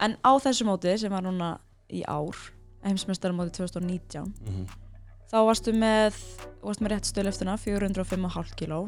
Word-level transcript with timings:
en 0.00 0.16
á 0.22 0.32
þessu 0.38 0.66
móti 0.68 0.94
sem 0.98 1.10
var 1.12 1.22
núna 1.26 1.58
í 1.90 2.02
ár 2.06 2.36
heimsmeistaramóti 2.86 3.50
2019 3.58 4.32
Mhm. 4.46 4.66
þá 5.28 5.36
varstu 5.44 5.72
með, 5.74 6.14
varstu 6.62 6.84
með 6.84 6.92
rétt 6.94 7.08
stöðlöftuna 7.10 7.56
405,5 7.58 8.54
kíló 8.56 8.80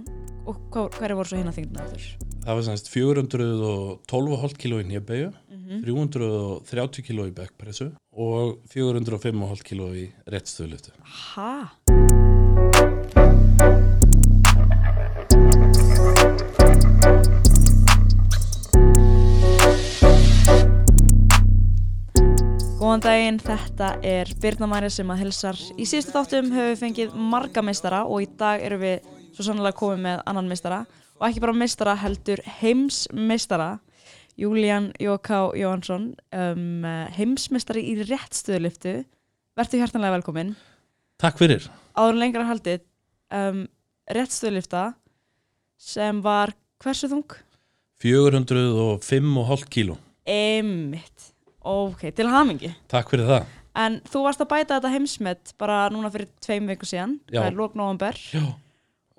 og 0.47 0.57
hverju 0.73 1.17
voru 1.19 1.29
svo 1.29 1.37
hinn 1.41 1.51
að 1.51 1.59
þingna 1.61 1.89
þurr? 1.91 2.07
Það 2.41 2.55
var 2.57 2.63
semst 2.63 2.89
412,5 2.89 4.57
kg 4.57 4.81
í 4.81 4.89
nýjabæju, 4.91 5.33
Mm 5.51 5.83
330 5.85 7.03
kg 7.07 7.29
í 7.29 7.35
backpressu 7.37 7.93
og 8.17 8.59
405,5 8.67 9.63
kg 9.63 9.95
í 9.95 10.11
réttstöðliftu. 10.27 10.91
Ha? 11.05 11.71
Góðan 22.91 23.05
daginn, 23.05 23.37
þetta 23.39 23.89
er 24.03 24.31
Birna 24.43 24.67
Mæri 24.67 24.89
sem 24.91 25.11
að 25.15 25.21
hilsar. 25.23 25.59
Í 25.79 25.85
síðustu 25.87 26.11
þáttum 26.11 26.49
höfum 26.51 26.73
við 26.73 26.81
fengið 26.81 27.13
marga 27.31 27.63
meistara 27.63 28.01
og 28.03 28.25
í 28.25 28.27
dag 28.41 28.65
erum 28.67 28.83
við 28.83 29.07
svo 29.29 29.47
sannlega 29.47 29.79
komið 29.79 30.01
með 30.09 30.25
annan 30.33 30.51
meistara 30.51 30.81
og 31.21 31.23
ekki 31.29 31.45
bara 31.45 31.55
meistara 31.61 31.95
heldur 32.01 32.43
heimsmeistara 32.57 33.69
Júlían 34.43 34.91
Jóká 34.99 35.39
Jóhansson 35.61 36.11
um, 36.35 36.91
heimsmeistari 37.15 37.87
í 37.93 37.95
réttstöðuliftu 38.11 38.99
Vertu 39.55 39.79
hjartanlega 39.79 40.19
velkomin 40.19 40.57
Takk 41.23 41.39
fyrir. 41.39 41.71
áður 41.95 42.19
en 42.19 42.23
lengra 42.27 42.51
haldið 42.51 42.83
um, 43.31 43.69
réttstöðulifta 44.11 44.87
sem 45.79 46.25
var 46.27 46.59
hversu 46.83 47.15
þung? 47.15 47.39
405,5 48.03 49.69
kg. 49.71 50.01
Einmitt 50.27 51.30
Ok, 51.65 52.07
til 52.17 52.27
hamingi 52.33 52.71
Takk 52.89 53.11
fyrir 53.13 53.27
það. 53.29 53.49
En 53.81 54.01
þú 54.11 54.23
varst 54.25 54.41
að 54.43 54.49
bæta 54.51 54.77
þetta 54.79 54.91
heimsmet 54.95 55.53
bara 55.61 55.83
núna 55.93 56.11
fyrir 56.13 56.29
tveim 56.43 56.67
viku 56.73 56.89
síðan 56.89 57.19
Já. 57.31 57.43
það 57.43 57.49
er 57.53 57.59
lók 57.61 57.75
november 57.79 58.17
Já. 58.33 58.45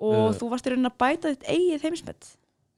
og 0.02 0.32
Eh. 0.32 0.38
þú 0.40 0.48
varst 0.50 0.66
í 0.66 0.72
raunin 0.74 0.90
að 0.90 0.98
bæta 0.98 1.32
þitt 1.32 1.46
eigið 1.48 1.86
heimsmet 1.88 2.32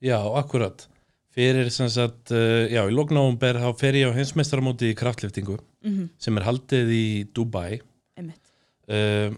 Já, 0.04 0.18
akkurat. 0.38 0.86
Fyrir 1.34 1.70
sem 1.74 1.88
sagt, 1.90 2.30
uh, 2.30 2.68
já, 2.70 2.84
í 2.86 2.92
lóknáumber 2.94 3.56
þá 3.58 3.72
fer 3.80 3.96
ég 3.98 4.06
á 4.12 4.14
heimsmeistaramóti 4.14 4.92
í 4.92 4.94
kraftliftingu 4.98 5.56
mm 5.82 6.08
sem 6.18 6.36
er 6.38 6.44
haldið 6.46 6.92
í 6.94 7.06
Dubai 7.34 7.80
Einmitt 8.16 8.52
uh, 8.88 9.34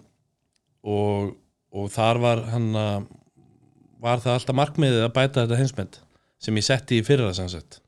og, 0.85 1.33
og 1.73 1.89
þar 1.95 2.21
var 2.21 2.43
hann 2.53 2.69
að 2.77 3.07
var 4.03 4.21
það 4.21 4.35
alltaf 4.37 4.59
markmiðið 4.61 5.07
að 5.07 5.15
bæta 5.17 5.47
þetta 5.47 5.57
heimsmynd 5.63 5.97
sem 6.39 6.59
ég 6.61 6.67
setti 6.67 6.99
í 7.01 7.05
fyrra 7.07 7.33
sem 7.35 7.49
sagt. 7.49 7.81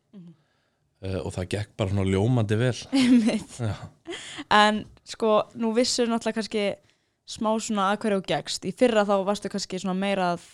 Uh, 1.05 1.21
og 1.23 1.33
það 1.37 1.51
gekk 1.55 1.73
bara 1.79 1.95
svona 1.95 2.09
ljómandi 2.09 2.61
vel. 2.61 2.77
En 4.49 4.87
sko, 5.05 5.43
nú 5.61 5.75
vissur 5.77 6.09
náttúrulega 6.09 6.39
kannski 6.39 6.63
smá 7.29 7.51
svona 7.61 7.91
að 7.93 8.07
hverju 8.07 8.23
gegst 8.31 8.65
í 8.65 8.73
fyrra 8.73 9.05
þá 9.05 9.19
varstu 9.27 9.51
kannski 9.53 9.81
svona 9.83 9.99
meira 9.99 10.31
að 10.35 10.47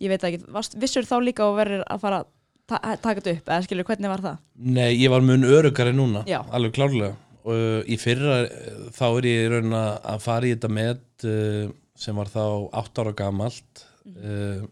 ég 0.00 0.12
veit 0.12 0.26
ekki, 0.26 0.44
varst, 0.54 0.76
vissur 0.78 1.08
þá 1.08 1.16
líka 1.24 1.48
og 1.48 1.58
verður 1.58 1.82
að 1.90 2.04
fara 2.04 2.20
að 2.22 2.30
ta 2.70 2.78
taka 3.02 3.18
þetta 3.18 3.34
upp 3.34 3.50
eða 3.50 3.66
skilur, 3.66 3.88
hvernig 3.88 4.12
var 4.12 4.22
það? 4.24 4.40
Nei, 4.78 4.90
ég 4.94 5.10
var 5.10 5.24
mun 5.26 5.46
örugari 5.48 5.94
núna 5.96 6.22
Já. 6.30 6.40
alveg 6.54 6.76
klárlega 6.78 7.16
og 7.40 7.54
uh, 7.56 7.80
í 7.88 7.96
fyrra 7.98 8.42
uh, 8.44 8.88
þá 8.94 9.06
er 9.08 9.30
ég 9.30 9.46
raun 9.54 9.76
að 9.76 9.92
að 10.12 10.26
fara 10.26 10.46
í 10.46 10.54
þetta 10.54 10.72
met 10.76 11.26
uh, 11.26 11.70
sem 11.98 12.20
var 12.20 12.30
þá 12.30 12.44
8 12.80 13.02
ára 13.02 13.14
gamalt 13.16 13.84
uh, 14.14 14.62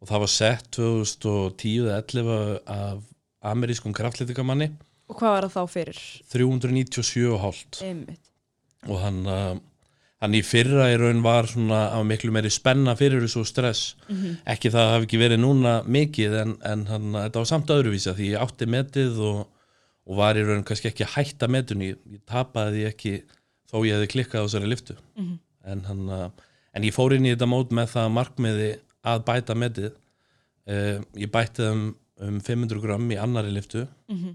og 0.00 0.10
það 0.10 0.24
var 0.24 0.32
sett 0.32 0.70
2010 0.76 1.86
eða 1.86 2.00
11 2.02 2.72
af 2.74 3.04
amerískum 3.52 3.94
kraftlítikamanni 3.96 4.70
Og 5.12 5.18
hvað 5.20 5.34
var 5.34 5.44
það 5.52 5.54
þá 5.54 5.72
fyrir? 5.74 5.98
397,5 6.32 7.82
Einmitt. 7.84 8.30
Og 8.88 8.98
hann 9.02 9.22
uh, 9.28 9.54
hann 10.24 10.36
í 10.36 10.40
fyrra 10.44 10.86
í 10.92 10.96
raun 11.00 11.20
var 11.24 11.48
svona 11.50 11.82
á 11.92 11.98
miklu 12.06 12.32
meiri 12.32 12.48
spenna 12.52 12.94
fyrir 12.96 13.20
þessu 13.24 13.42
stress. 13.48 13.82
Mhm. 14.08 14.38
ekki 14.54 14.70
það 14.72 14.92
hafi 14.94 15.08
ekki 15.08 15.20
verið 15.20 15.42
núna 15.42 15.74
mikið 15.84 16.36
en, 16.40 16.54
en 16.64 16.84
hann, 16.88 17.10
þetta 17.18 17.42
var 17.42 17.50
samt 17.50 17.72
öðruvísa 17.74 18.14
því 18.16 18.30
ég 18.32 18.44
átti 18.46 18.68
metið 18.72 19.18
og, 19.20 19.42
og 20.08 20.16
var 20.20 20.36
í 20.40 20.44
raun 20.46 20.64
kannski 20.64 20.88
ekki 20.92 21.08
hætta 21.14 21.48
metunni 21.52 21.90
ég, 21.92 21.98
ég 22.16 22.22
tapaði 22.28 22.78
því 22.78 22.86
ekki 22.92 23.14
þó 23.72 23.76
ég 23.84 23.98
hefði 23.98 24.12
klikkað 24.14 24.40
á 24.40 24.46
þessari 24.46 24.70
liftu 24.72 24.96
Mhm. 25.18 25.36
en, 25.64 25.84
hann, 25.90 26.08
uh, 26.08 26.30
en 26.74 26.82
ég 26.88 26.96
fór 26.96 27.12
inn 27.16 27.26
í 27.28 27.34
þetta 27.34 27.48
mót 27.52 27.70
með 27.76 27.92
það 27.92 28.08
markmiði 28.16 28.70
að 29.04 29.22
bæta 29.28 29.54
metið. 29.56 29.92
Uh, 30.64 31.04
ég 31.20 31.28
bætti 31.32 31.64
um, 31.68 31.90
um 32.22 32.40
500 32.40 32.80
gram 32.82 33.08
í 33.10 33.16
annari 33.20 33.50
liftu 33.54 33.86
Mhm. 34.08 34.34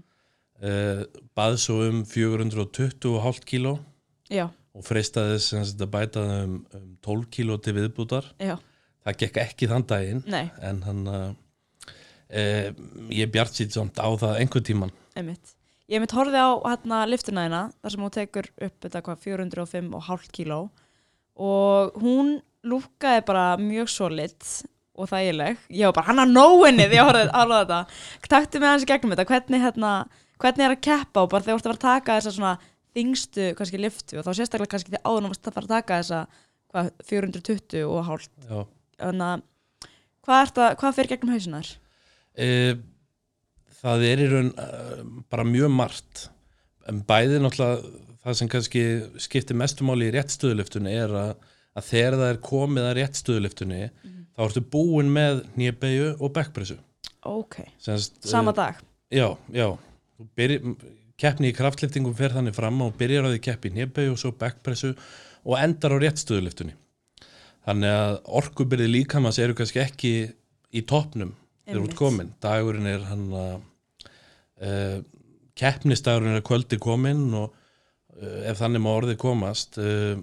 uh, 0.62 1.04
bað 1.36 1.56
svo 1.62 1.80
um 1.88 2.02
420,5 2.04 3.44
kíló 3.48 3.78
Já, 4.30 4.48
og 4.74 4.84
freistaði 4.86 5.38
sem 5.42 5.64
sagt 5.64 5.80
að 5.80 5.90
bæta 5.90 6.20
um, 6.44 6.58
um 6.74 6.90
12 7.02 7.30
kíló 7.34 7.56
til 7.62 7.74
viðbútar 7.74 8.28
já, 8.38 8.56
það 9.04 9.16
gekk 9.24 9.40
ekki 9.42 9.68
þann 9.70 9.86
daginn 9.90 10.22
nei, 10.26 10.50
en 10.62 10.82
hann 10.86 11.00
uh, 11.08 11.32
e, 12.30 12.70
ég 13.10 13.32
bjart 13.32 13.56
sýtt 13.56 13.74
samt 13.74 13.98
á 13.98 14.06
það 14.14 14.36
einhvern 14.42 14.64
tíman 14.68 14.92
einmitt. 15.18 15.56
Ég 15.90 15.98
mitt 15.98 16.12
horfið 16.14 16.36
á 16.38 16.48
hérna 16.68 17.00
liftuna 17.10 17.42
þína 17.48 17.62
þar 17.82 17.90
sem 17.90 18.04
hún 18.04 18.12
tekur 18.14 18.46
upp 18.62 18.76
þetta 18.84 19.00
hvað 19.02 19.24
405,5 19.24 20.28
kíló. 20.36 20.58
Og 21.34 21.96
hún 21.98 22.36
lúkaði 22.62 23.24
bara 23.26 23.56
mjög 23.58 23.88
solid 23.90 24.36
og 25.00 25.10
þægileg. 25.10 25.62
Ég 25.72 25.88
var 25.88 25.96
bara 25.96 26.08
hann 26.10 26.22
að 26.24 26.34
nóinni 26.34 26.88
því 26.90 27.00
að 27.00 27.08
horfið 27.08 27.32
á 27.32 27.42
þetta. 27.52 27.80
Taktu 28.34 28.60
með 28.60 28.72
hans 28.74 28.84
í 28.84 28.90
gegnum 28.90 29.14
þetta. 29.14 29.28
Hvernig, 29.30 29.64
hérna, 29.64 29.92
hvernig 30.42 30.66
er 30.66 30.76
að 30.76 30.84
keppa? 30.86 31.24
Og 31.24 31.32
bara 31.32 31.46
þegar 31.46 31.56
þú 31.56 31.60
ert 31.60 31.66
að 31.66 31.70
fara 31.70 31.78
að 31.78 31.86
taka 31.86 32.18
þessa 32.18 32.34
svona 32.36 32.54
þingstu 32.96 33.50
kannski 33.58 33.80
liftu 33.80 34.18
og 34.18 34.26
þá 34.26 34.32
sérstaklega 34.34 34.72
kannski 34.74 34.94
þegar 34.94 35.06
áður 35.06 35.28
varst 35.30 35.48
að 35.48 35.56
fara 35.56 35.68
að 35.68 35.74
taka 35.76 36.00
þessa 36.02 36.20
hvað, 36.70 36.90
420 37.10 37.84
og 37.86 38.00
hálft. 38.08 38.32
Já. 38.46 38.60
þannig 39.00 39.26
að 39.28 39.44
hvað, 40.26 40.40
ert 40.44 40.60
að, 40.60 40.72
hvað 40.82 40.96
fyrir 40.98 41.12
gegnum 41.14 41.34
hausinar? 41.34 41.70
e, 42.34 42.50
það 43.80 44.06
er 44.10 44.22
í 44.22 44.28
raun 44.30 44.52
uh, 44.54 45.02
bara 45.32 45.46
mjög 45.48 45.74
margt. 45.74 46.28
En 46.88 47.02
bæði 47.06 47.40
náttúrulega 47.40 48.06
það 48.20 48.38
sem 48.38 48.50
kannski 48.52 48.84
skiptir 49.22 49.58
mestumáli 49.58 50.10
í 50.10 50.14
réttstöðuliftunni 50.14 50.94
er 51.04 51.14
að, 51.16 51.30
að 51.78 51.86
þegar 51.88 52.18
það 52.20 52.32
er 52.32 52.40
komið 52.50 52.88
að 52.88 52.96
réttstöðuliftunni 52.98 53.82
þá 54.40 54.46
ertu 54.46 54.64
búin 54.72 55.10
með 55.12 55.42
nýjabeyju 55.60 56.14
og 56.16 56.32
backpressu 56.32 56.78
Ok, 57.28 57.58
Semst, 57.76 58.14
sama 58.24 58.54
dag? 58.56 58.78
Já, 59.12 59.36
já. 59.52 59.66
Þú 60.16 60.26
byrji, 60.38 60.74
keppni 61.20 61.50
í 61.50 61.56
kraftliftingum 61.56 62.14
fer 62.16 62.32
þannig 62.32 62.56
fram 62.56 62.78
og 62.80 62.94
byrjar 62.96 63.28
á 63.28 63.32
því 63.34 63.40
keppi 63.44 63.68
í 63.68 63.74
nýjabæju 63.76 64.14
og 64.14 64.20
svo 64.22 64.30
backpressu 64.40 64.94
og 65.44 65.58
endar 65.60 65.92
á 65.92 66.00
réttstöðuliftunni. 66.00 66.72
Þannig 67.68 67.92
að 67.92 68.16
orkubyrði 68.40 68.88
líkamans 68.88 69.40
eru 69.42 69.56
kannski 69.58 69.82
ekki 69.82 70.14
í 70.72 70.84
toppnum 70.88 71.34
þegar 71.66 71.84
út 71.84 71.96
komin 71.98 72.32
dagurinn 72.40 72.88
er 72.88 73.04
hann 73.10 73.26
að 73.36 73.54
uh, 74.64 74.96
keppnistagurinn 75.60 76.38
er 76.38 76.46
kvöldi 76.46 76.80
komin 76.80 77.26
og 77.36 77.52
uh, 77.52 78.40
ef 78.48 78.62
þannig 78.62 78.84
má 78.86 78.90
orðið 78.94 79.20
komast 79.20 79.76
uh, 79.82 80.16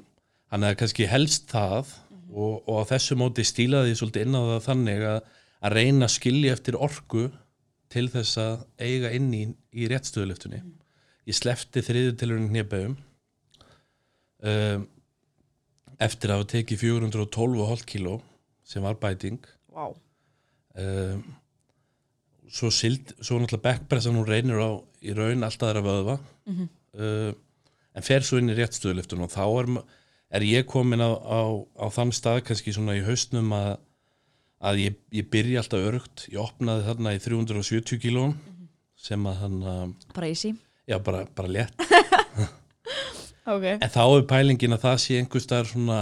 hann 0.50 0.66
er 0.66 0.80
kannski 0.80 1.06
helst 1.12 1.46
það 1.52 1.94
og, 2.34 2.64
og 2.68 2.82
á 2.82 2.90
þessu 2.94 3.18
móti 3.20 3.46
stílaði 3.48 3.94
ég 3.94 4.00
svolítið 4.02 4.26
inn 4.28 4.36
á 4.38 4.42
það 4.52 4.64
þannig 4.68 5.06
að, 5.12 5.20
að 5.68 5.76
reyna 5.80 6.08
að 6.10 6.16
skilja 6.18 6.56
eftir 6.58 6.78
orku 6.80 7.28
til 7.94 8.08
þess 8.12 8.38
að 8.44 8.66
eiga 8.84 9.12
inn 9.16 9.30
í, 9.34 9.44
í 9.72 9.88
réttstöðuliftunni 9.92 10.60
ég 11.28 11.36
slefti 11.38 11.84
þriðu 11.84 12.16
tilurinn 12.20 12.50
hnébæum 12.52 12.98
um, 14.44 14.86
eftir 16.04 16.32
að 16.34 16.42
hafa 16.42 16.50
tekið 16.54 16.84
412,5 16.84 17.86
kíló 17.90 18.18
sem 18.68 18.84
var 18.86 18.98
bæting. 19.02 19.40
Vá, 19.74 19.88
um, 20.78 21.22
svo, 22.52 22.70
sild, 22.74 23.14
svo 23.24 23.40
náttúrulega 23.40 23.64
backpressan 23.66 24.18
hún 24.20 24.28
reynir 24.28 24.60
á 24.62 24.70
í 25.04 25.16
raun 25.18 25.46
alltaf 25.48 25.72
þeirra 25.72 25.86
vöðva. 25.88 26.18
Mhm. 26.52 26.68
uh, 27.00 27.32
en 27.98 28.06
fer 28.06 28.22
svo 28.22 28.38
inn 28.38 28.52
í 28.54 28.56
réttstöðuliftun 28.60 29.24
og 29.26 29.32
þá 29.34 29.42
er, 29.48 29.70
ma- 29.74 29.82
er 30.34 30.46
ég 30.48 30.68
komin 30.70 31.04
á, 31.04 31.12
á, 31.16 31.42
á 31.80 31.86
þann 31.94 32.14
stað 32.16 32.44
kannski 32.50 32.76
svona 32.76 32.98
í 32.98 33.04
haustnum 33.06 33.52
að, 33.56 33.74
að 34.60 34.84
ég, 34.84 35.00
ég 35.16 35.30
byrja 35.32 35.64
alltaf 35.64 35.88
örugt 35.88 36.28
ég 36.32 36.40
opnaði 36.44 36.88
þarna 36.90 37.16
í 37.16 37.24
370 37.24 38.02
kílón 38.04 38.38
sem 38.98 39.28
að 39.30 39.44
hann 39.44 39.60
uh, 39.64 39.84
bara 40.16 40.32
easy. 40.32 40.56
Já 40.88 40.98
bara, 41.04 41.26
bara 41.36 41.52
létt. 41.52 41.76
Ok. 43.48 43.64
En 43.80 43.92
þá 43.92 44.02
er 44.04 44.26
pælingin 44.28 44.76
að 44.76 44.84
það 44.84 44.98
sé 45.00 45.18
einhver 45.22 45.44
staðar 45.44 45.70
svona 45.72 46.00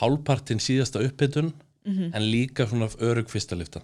hálfpartin 0.00 0.60
síðasta 0.60 1.00
uppbytun 1.06 1.52
mm 1.52 2.12
en 2.14 2.22
líka 2.30 2.66
svona 2.68 2.86
örug 3.00 3.30
fyrsta 3.32 3.56
liftan 3.58 3.82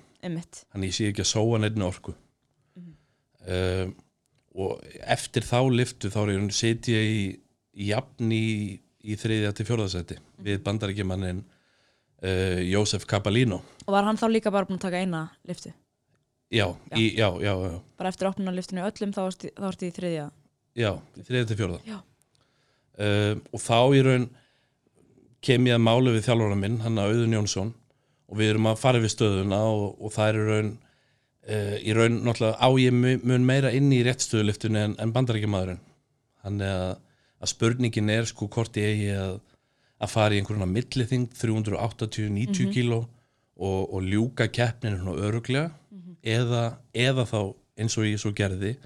þannig 0.70 0.91
ég 0.91 0.94
sé 0.94 1.06
ekki 1.08 1.25
að 1.25 1.31
sóa 1.32 1.58
neittni 1.58 1.82
orku. 1.87 2.12
Um, 3.49 3.94
og 4.55 4.84
eftir 5.02 5.43
þá 5.43 5.61
liftu 5.73 6.11
þá 6.12 6.19
er 6.20 6.31
ég 6.34 6.52
seti 6.55 6.94
ég 6.94 7.08
í 7.79 7.88
jafn 7.88 8.32
í, 8.34 8.79
í 9.08 9.16
þriðja 9.19 9.52
til 9.56 9.66
fjórðasæti 9.69 10.19
við 10.46 10.60
bandarækjumannin 10.66 11.40
uh, 11.43 12.60
Jósef 12.69 13.06
Capalino 13.08 13.62
Og 13.87 13.93
var 13.94 14.05
hann 14.08 14.19
þá 14.20 14.26
líka 14.31 14.52
bara 14.55 14.69
búin 14.69 14.78
að 14.81 14.84
taka 14.88 15.00
eina 15.05 15.22
liftu? 15.49 15.72
já, 16.52 16.64
í, 16.96 17.10
já, 17.19 17.28
já, 17.44 17.52
já, 17.69 17.78
bara 18.00 18.08
eftir 18.12 18.28
opnunarliftinu 18.31 18.84
öllum 18.88 19.10
þá 19.16 19.20
varst 19.60 19.82
í- 19.84 19.90
þriðja 19.96 20.28
já, 20.78 20.93
þriðið 21.26 21.49
til 21.50 21.56
fjórða. 21.58 21.78
Já. 21.88 21.99
Um, 22.99 23.40
og 23.55 23.60
þá 23.62 23.76
í 23.94 24.00
raun 24.06 24.25
kem 25.44 25.66
ég 25.69 25.76
að 25.76 25.82
málu 25.87 26.12
við 26.16 26.25
þjálfara 26.26 26.56
minn, 26.58 26.78
hann 26.82 26.99
að 26.99 27.12
Auðun 27.12 27.34
Jónsson 27.37 27.69
og 28.28 28.38
við 28.40 28.50
erum 28.55 28.66
að 28.72 28.81
fara 28.81 29.00
við 29.02 29.12
stöðuna 29.14 29.58
og, 29.70 29.84
og 30.02 30.12
það 30.16 30.31
er 30.32 30.38
í 30.40 30.46
raun 30.49 30.70
uh, 30.72 31.76
í 31.78 31.94
raun 31.99 32.16
náttúrulega 32.26 32.58
á 32.58 32.69
ég 32.82 32.96
mu- 32.96 33.20
mun 33.31 33.46
meira 33.46 33.70
inn 33.76 33.93
í 33.94 34.00
réttstöðuliftinu 34.08 34.81
en, 34.82 34.96
en 34.99 35.12
bandarækjumadurinn 35.14 35.78
þannig 36.43 36.72
að, 36.75 36.96
að 37.38 37.52
spurningin 37.52 38.11
er 38.12 38.26
sko 38.29 38.49
hvort 38.50 38.76
ég 38.81 38.93
eigi 38.93 39.12
að, 39.14 39.38
að 40.02 40.12
fara 40.14 40.35
í 40.35 40.40
einhverjuna 40.40 40.69
millithing 40.70 41.29
380-90 41.38 42.73
kíló 42.75 43.02
og, 43.58 43.81
og 43.94 44.02
ljúka 44.06 44.49
keppninu 44.50 45.00
svona 45.00 45.29
öruglega 45.29 45.70
eða, 46.23 46.79
eða 46.94 47.26
þá 47.29 47.40
eins 47.79 47.99
og 47.99 48.08
ég 48.08 48.20
svo 48.20 48.32
gerði 48.37 48.76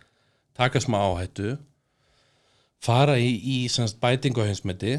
taka 0.56 0.80
smá 0.82 0.98
áhættu 1.00 1.56
fara 2.82 3.16
í, 3.20 3.32
í 3.36 3.56
semst, 3.72 4.00
bætingu 4.02 4.44
á 4.44 4.48
heimsmeti 4.48 4.98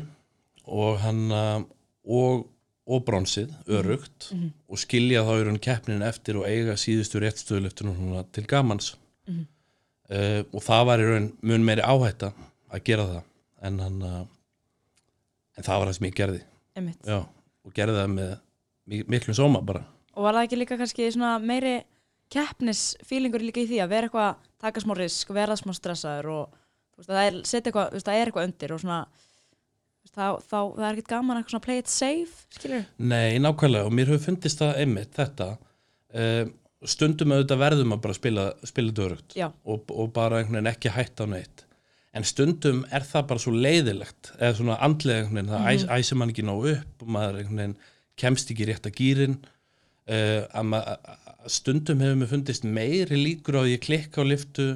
og 0.63 0.99
hann 1.03 1.27
og, 1.33 2.45
og 2.87 3.03
bronsið, 3.07 3.51
örugt 3.67 4.31
og 4.67 4.79
skilja 4.79 5.25
þá 5.27 5.33
í 5.35 5.43
raun 5.47 5.61
keppnin 5.61 6.05
eftir 6.05 6.39
og 6.39 6.47
eiga 6.47 6.77
síðustu 6.79 7.21
réttstöðulöftunum 7.23 8.23
til 8.31 8.45
gamans. 8.47 8.95
Mhm. 9.27 9.45
uh, 10.09 10.41
og 10.51 10.63
það 10.63 10.87
var 10.89 10.99
í 10.99 11.11
raun 11.11 11.29
mun 11.41 11.63
meiri 11.63 11.83
áhætta 11.83 12.33
að 12.73 12.83
gera 12.83 13.05
það 13.07 13.21
en 13.63 13.79
hann 13.83 14.01
uh, 14.03 14.21
en 15.57 15.65
það 15.67 15.79
var 15.81 15.89
það 15.91 15.97
sem 15.99 16.07
ég 16.09 16.17
gerði. 16.19 16.43
Já, 17.07 17.19
og 17.63 17.75
gerði 17.77 17.97
það 18.01 18.13
með 18.17 18.31
mi- 18.89 19.05
miklum 19.15 19.37
sóma 19.37 19.61
bara. 19.65 19.83
Og 20.13 20.25
var 20.27 20.37
það 20.37 20.47
ekki 20.47 20.59
líka 20.61 20.77
kannski 20.81 21.09
svona 21.13 21.35
meiri 21.41 21.75
keppnisfílingur 22.33 23.43
líka 23.43 23.61
í 23.63 23.67
því 23.69 23.79
að 23.83 23.91
vera 23.93 24.09
eitthvað 24.09 24.29
að 24.31 24.47
taka 24.63 24.81
smá 24.83 24.95
risk, 24.97 25.33
vera 25.35 25.57
smá 25.59 25.73
stressaður 25.75 26.29
og 26.33 26.55
veist, 26.97 27.09
að 27.09 27.17
það 27.17 27.27
er, 27.27 27.37
eitthvað, 27.59 27.91
þú 27.91 27.97
veist, 27.97 28.07
það 28.07 28.17
er 28.19 28.31
eitthvað 28.31 28.47
undir 28.49 28.73
og 28.73 28.81
svona 28.83 28.99
þá, 30.13 30.25
þá, 30.41 30.57
það 30.57 30.87
er 30.87 30.89
ekkert 30.95 31.11
gaman 31.13 31.43
svona 31.45 31.65
play 31.67 31.81
it 31.83 31.91
safe, 31.91 32.47
skilur 32.57 32.85
Nei, 32.97 33.39
nákvæmlega 33.43 33.89
og 33.89 33.95
mér 33.97 34.11
hefur 34.13 34.25
fundist 34.27 34.61
það 34.61 34.81
einmitt 34.83 35.13
þetta 35.17 35.49
uh, 35.57 36.43
stundum 36.93 37.35
auðvitað 37.35 37.61
verðum 37.63 37.95
að 37.95 38.01
bara 38.07 38.17
spila, 38.17 38.47
spila 38.67 38.95
dörugt 38.97 39.37
og, 39.39 39.85
og 39.93 40.09
bara 40.15 40.41
einhvern 40.41 40.59
veginn 40.59 40.73
ekki 40.73 40.93
hætta 40.95 41.27
á 41.29 41.33
neitt 41.33 41.62
en 42.13 42.25
stundum 42.29 42.83
er 42.93 43.05
það 43.09 43.27
bara 43.31 43.41
svo 43.41 43.53
leiðilegt 43.55 44.31
eða 44.37 44.53
svona 44.59 44.77
andlega 44.85 45.23
einhvern 45.23 45.39
veginn 45.39 45.53
það 45.53 45.67
æs, 45.73 45.85
æsir 45.97 46.19
mann 46.21 46.33
ekki 46.33 46.45
ná 46.45 46.53
upp 46.53 47.03
og 47.05 47.11
maður 47.15 47.39
einhvern 47.41 47.61
veginn 47.63 47.77
kemst 48.21 48.51
ekki 48.53 48.67
rétt 48.69 48.85
að 48.89 48.97
gýrin 48.99 49.37
uh, 49.41 50.43
að, 50.53 50.67
ma- 50.69 50.83
að 50.85 51.49
stundum 51.57 52.03
hefur 52.05 52.19
mér 52.21 52.29
fundist 52.35 52.67
meiri 52.69 53.17
líkur 53.17 53.57
á 53.57 53.61
að 53.65 53.71
ég 53.73 53.81
klikka 53.87 54.21
á 54.21 54.29
liftu 54.29 54.67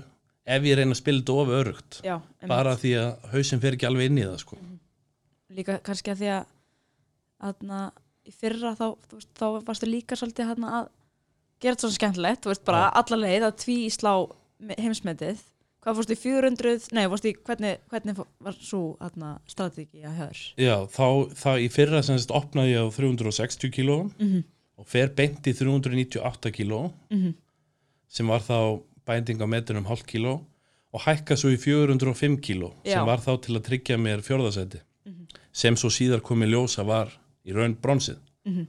ef 0.47 0.65
ég 0.65 0.77
reyna 0.79 0.95
að 0.95 1.01
spila 1.01 1.21
þetta 1.21 1.37
of 1.43 1.53
örugt 1.59 1.99
Já, 2.07 2.15
bara 2.49 2.73
því 2.79 2.93
að 3.03 3.29
hausinn 3.35 3.61
fer 3.63 3.77
ekki 3.77 3.87
alveg 3.89 4.09
inn 4.09 4.21
í 4.21 4.25
það 4.25 4.37
sko. 4.45 4.57
líka 5.57 5.77
kannski 5.85 6.13
að 6.13 6.21
því 6.23 6.29
að 6.37 6.45
aðna, 7.51 7.79
í 8.27 8.33
fyrra 8.33 8.71
þá, 8.79 8.85
þú 9.11 9.19
veist, 9.19 9.31
þá 9.37 9.45
varstu 9.67 9.89
líka 9.91 10.17
svolítið 10.17 10.53
aðna, 10.55 10.71
að 10.81 10.87
gera 11.61 11.75
þetta 11.75 11.85
svona 11.85 11.97
skemmtilegt 11.99 12.41
þú 12.47 12.51
veist 12.53 12.65
bara 12.65 12.87
alla 13.01 13.19
leið 13.21 13.45
að 13.47 13.55
tví 13.63 13.77
slá 13.93 14.11
heimsmetið 14.81 15.43
hvað 15.83 15.95
fórstu 15.99 16.13
í 16.17 16.19
400, 16.21 16.89
nei, 16.97 17.05
fórstu 17.11 17.29
í 17.31 17.35
hvernig, 17.47 17.77
hvernig 17.91 18.17
var 18.43 18.53
svo 18.59 18.97
aðna, 19.03 19.39
strategi 19.47 20.03
að 20.03 20.17
höður 20.21 20.41
Já, 20.57 20.75
þá, 20.91 21.05
þá 21.41 21.49
í 21.63 21.67
fyrra 21.71 22.01
sem 22.03 22.17
sagt 22.19 22.31
opnaði 22.35 22.73
ég 22.75 22.85
á 22.85 22.87
360 22.91 23.71
kílóum 23.77 24.13
mm 24.19 24.43
og 24.77 24.85
fer 24.85 25.09
beint 25.09 25.41
í 25.49 25.55
398 25.57 26.51
kíló 26.53 26.91
-hmm. 27.09 27.31
sem 28.07 28.27
var 28.29 28.43
þá 28.45 28.79
bænding 29.09 29.41
á 29.41 29.47
metunum 29.49 29.87
hálf 29.89 30.03
kíló 30.05 30.35
og 30.93 31.01
hækka 31.01 31.33
svo 31.35 31.49
í 31.49 31.57
405 31.57 32.37
kíló 32.45 32.69
sem 32.85 33.05
var 33.05 33.17
þá 33.17 33.41
til 33.41 33.55
að 33.57 33.63
tryggja 33.65 33.97
mér 33.97 34.21
fjórðasæti 34.21 34.79
Mhm. 35.07 35.25
sem 35.51 35.73
svo 35.75 35.89
síðar 35.89 36.21
komið 36.21 36.49
ljósa 36.53 36.85
var 36.85 37.09
í 37.45 37.53
raun 37.55 37.75
bronsið 37.81 38.17
Mhm. 38.45 38.67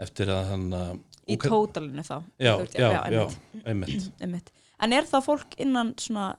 eftir 0.00 0.26
að 0.28 0.44
hann 0.48 0.72
uh, 0.72 0.94
í 1.26 1.36
tótalinu 1.36 2.02
þá 2.06 2.22
já, 2.38 2.54
já, 2.78 3.10
já, 3.10 3.28
einmitt. 3.66 4.50
en 4.80 4.92
er 4.92 5.02
það 5.02 5.24
fólk 5.24 5.58
innan 5.58 5.94
svona 5.96 6.36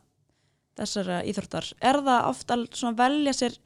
þessara 0.79 1.23
íþróttar. 1.29 1.71
Er 1.79 2.01
það 2.05 2.29
ofta 2.29 2.59
að 2.59 3.01
velja 3.01 3.35
sér 3.37 3.57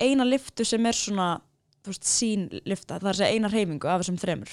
eina 0.00 0.26
liftu 0.28 0.66
sem 0.66 0.86
er 0.86 0.98
svona 0.98 1.30
þú 1.82 1.94
veist, 1.94 2.06
sín 2.06 2.46
lifta, 2.62 3.00
það 3.00 3.08
er 3.08 3.14
að 3.14 3.20
segja 3.20 3.38
eina 3.38 3.50
reyfingu 3.50 3.90
af 3.90 4.02
þessum 4.02 4.20
þremur. 4.22 4.52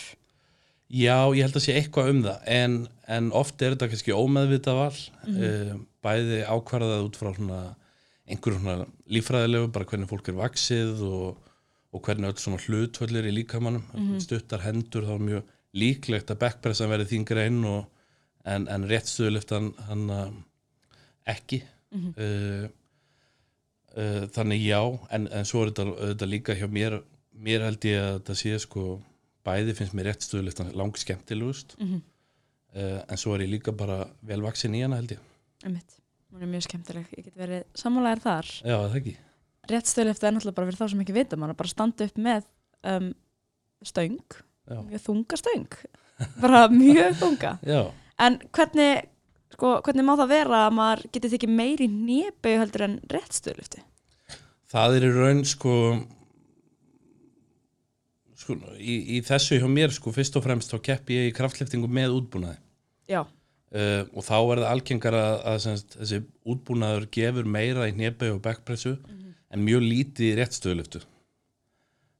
Já, 0.89 1.17
ég 1.37 1.45
held 1.45 1.57
að 1.59 1.63
sé 1.67 1.75
eitthvað 1.77 2.07
um 2.15 2.23
það 2.25 2.47
en, 2.49 2.79
en 3.13 3.29
oft 3.37 3.61
er 3.61 3.75
þetta 3.75 3.91
kannski 3.91 4.15
ómeðvitað 4.17 4.79
val. 4.79 4.95
Mm 5.29 5.85
bæði 6.05 6.41
ákvarðað 6.47 7.05
út 7.07 7.19
frá 7.19 7.29
svona 7.35 7.59
einhverjum 8.29 8.63
svona 8.63 8.87
líffræðilegu 9.09 9.69
bara 9.73 9.87
hvernig 9.89 10.09
fólk 10.09 10.29
er 10.31 10.37
vaksið 10.37 11.05
og, 11.07 11.39
og 11.91 12.03
hvernig 12.05 12.31
öll 12.31 12.41
svona 12.41 12.61
hlutvöllir 12.63 13.29
í 13.29 13.35
líkamannum 13.39 14.19
stuttar 14.23 14.63
hendur 14.63 15.07
þá 15.07 15.15
er 15.15 15.25
mjög 15.25 15.55
líklegt 15.79 16.31
að 16.31 16.41
backpressan 16.43 16.91
verði 16.91 17.09
þín 17.11 17.25
grein 17.29 17.59
og, 17.67 17.89
en, 18.47 18.67
en 18.71 18.85
réttstöðuliftan 18.89 19.73
hann 19.89 20.05
uh, 20.13 20.29
ekki. 21.29 21.61
Uh, 21.89 22.67
uh, 23.97 24.25
þannig 24.35 24.61
já 24.61 24.81
en, 25.15 25.23
en 25.33 25.47
svo 25.47 25.63
er 25.63 25.71
þetta, 25.71 25.85
þetta 26.11 26.27
líka 26.29 26.57
hjá 26.57 26.67
mér 26.69 26.99
mér 27.39 27.63
held 27.65 27.87
ég 27.87 28.01
að 28.01 28.11
þetta 28.19 28.35
sé 28.37 28.57
sko 28.61 28.83
bæði 29.47 29.75
finnst 29.77 29.95
mér 29.97 30.11
réttstöðuliftan 30.11 30.73
langt 30.77 30.99
skemmtilegust. 31.01 31.77
Mhm. 31.79 32.01
uh, 32.75 32.99
en 33.07 33.17
svo 33.21 33.33
er 33.35 33.45
ég 33.45 33.53
líka 33.55 33.73
bara 33.75 34.03
vel 34.25 34.43
vaksin 34.45 34.75
í 34.77 34.83
hana 34.83 34.99
held 34.99 35.15
ég. 35.15 35.23
Einmitt, 35.65 35.97
hún 36.31 36.43
er 36.45 36.51
mjög 36.51 36.67
skemmtileg. 36.67 37.07
Ég 37.17 37.29
get 37.29 37.39
verið 37.39 37.65
sammálaðir 37.79 38.23
þar. 38.25 38.51
Já, 38.61 38.75
það 38.75 38.99
ekki? 39.01 39.15
Rétt 39.69 39.89
stöðlifta 39.89 40.27
er 40.27 40.35
náttúrulega 40.35 40.57
bara 40.57 40.69
fyrir 40.69 40.81
þá 40.81 40.91
sem 40.93 41.01
ekki 41.03 41.15
vita 41.17 41.37
maður 41.39 41.57
bara 41.59 41.71
standa 41.73 42.05
upp 42.09 42.21
með 42.25 42.45
um, 42.89 43.09
stöng, 43.85 44.37
já, 44.69 44.79
mjög 44.79 45.03
þunga 45.05 45.39
stöng. 45.39 45.79
Bara 46.41 46.61
mjög 46.73 47.13
þunga. 47.21 47.53
Já. 47.73 47.81
en 48.19 48.35
hvernig 48.51 49.08
sko, 49.59 49.75
hvernig 49.85 50.07
má 50.07 50.15
það 50.15 50.31
vera 50.31 50.63
að 50.65 50.77
maður 50.79 51.05
geti 51.11 51.33
tekið 51.35 51.57
meiri 51.59 51.89
nýbegu 51.91 52.63
heldur 52.63 52.87
en 52.87 52.95
rétt 53.11 53.35
stöðlifti 53.35 53.83
það 54.71 54.97
er 54.97 55.07
í 55.09 55.11
raun 55.17 55.43
sko 55.47 55.75
sko 58.39 58.55
í, 58.77 58.95
í 59.17 59.19
þessu 59.25 59.59
hjá 59.59 59.67
mér 59.69 59.93
sko 59.93 60.13
fyrst 60.15 60.37
og 60.39 60.45
fremst 60.45 60.71
þá 60.73 60.79
keppi 60.91 61.19
ég 61.19 61.29
í 61.29 61.35
kraftliftingu 61.35 61.89
með 61.91 62.15
útbúnaði. 62.21 62.57
Já, 63.09 63.21
uh, 63.21 64.03
og 64.13 64.25
þá 64.25 64.35
er 64.39 64.61
það 64.63 64.67
algengar 64.71 65.17
að, 65.17 65.37
að 65.51 65.61
semst, 65.65 65.95
þessi 65.99 66.21
útbúnaður 66.49 67.07
gefur 67.13 67.49
meira 67.57 67.87
í 67.89 67.95
hnebau 67.95 68.35
og 68.35 68.43
backpressu 68.45 68.95
en 69.49 69.65
mjög 69.65 69.85
lítið 69.85 70.29
í 70.29 70.35
réttstöðuliftu 70.39 71.03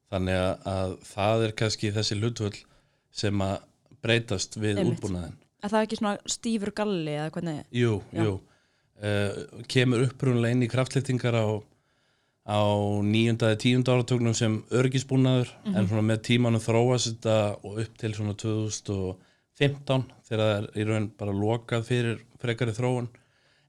þannig 0.10 0.40
að, 0.42 0.54
að 0.74 0.96
það 1.12 1.46
er 1.46 1.56
kannski 1.62 1.94
þessi 1.94 2.18
hlutvöld 2.18 2.60
sem 3.14 3.46
að 3.46 3.60
breytast 4.02 4.58
við 4.58 4.80
Einmitt. 4.80 4.98
útbúnaðin 4.98 5.38
er 5.64 5.70
það 5.74 5.84
ekki 5.86 5.98
svona 6.00 6.18
stífur 6.26 6.72
galli 6.76 7.16
eða 7.18 7.32
hvernig 7.36 7.60
jú, 7.76 7.98
Já. 8.14 8.24
jú 8.24 8.34
uh, 8.40 9.64
kemur 9.72 10.06
upprunlega 10.08 10.56
inn 10.56 10.64
í 10.64 10.70
kraftliftingar 10.72 11.36
á 11.40 11.48
á 12.50 12.60
níunda 13.06 13.52
eða 13.52 13.60
tíunda 13.62 13.94
áratögnum 13.94 14.34
sem 14.34 14.56
örgisbúnaður 14.74 15.52
en 15.70 15.86
svona 15.88 16.02
með 16.08 16.22
tímanum 16.30 16.64
þróast 16.64 17.12
þetta 17.12 17.36
og 17.62 17.78
upp 17.84 17.98
til 18.02 18.14
svona 18.18 18.34
2015 18.40 20.06
þegar 20.26 20.42
það 20.44 20.54
er 20.56 20.68
í 20.82 20.86
raun 20.88 21.10
bara 21.20 21.36
lokað 21.36 21.86
fyrir 21.90 22.22
frekari 22.42 22.74
þróun 22.74 23.10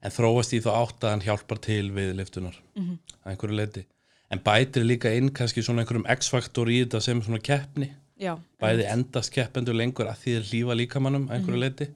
en 0.01 0.15
þróast 0.15 0.55
í 0.57 0.61
þá 0.63 0.69
átt 0.79 1.03
að 1.05 1.11
hann 1.13 1.25
hjálpar 1.27 1.59
til 1.61 1.91
við 1.93 2.15
liftunar 2.17 2.55
Mhm. 2.75 2.97
að 3.21 3.31
einhverju 3.35 3.57
leiti 3.59 3.83
en 4.31 4.39
bætir 4.39 4.83
líka 4.87 5.11
inn 5.13 5.29
kannski 5.29 5.61
svona 5.61 5.83
einhverjum 5.83 6.07
x-faktor 6.17 6.67
í 6.71 6.79
þetta 6.85 7.01
sem 7.01 7.21
svona 7.21 7.39
keppni 7.43 7.91
já, 8.21 8.33
bæði 8.61 8.87
endast 8.91 9.33
keppendur 9.35 9.77
lengur 9.77 10.09
að 10.11 10.21
því 10.23 10.35
þeir 10.35 10.49
hlífa 10.49 10.77
líkamannum 10.79 11.27
að 11.29 11.37
einhverju 11.37 11.61
leiti 11.61 11.87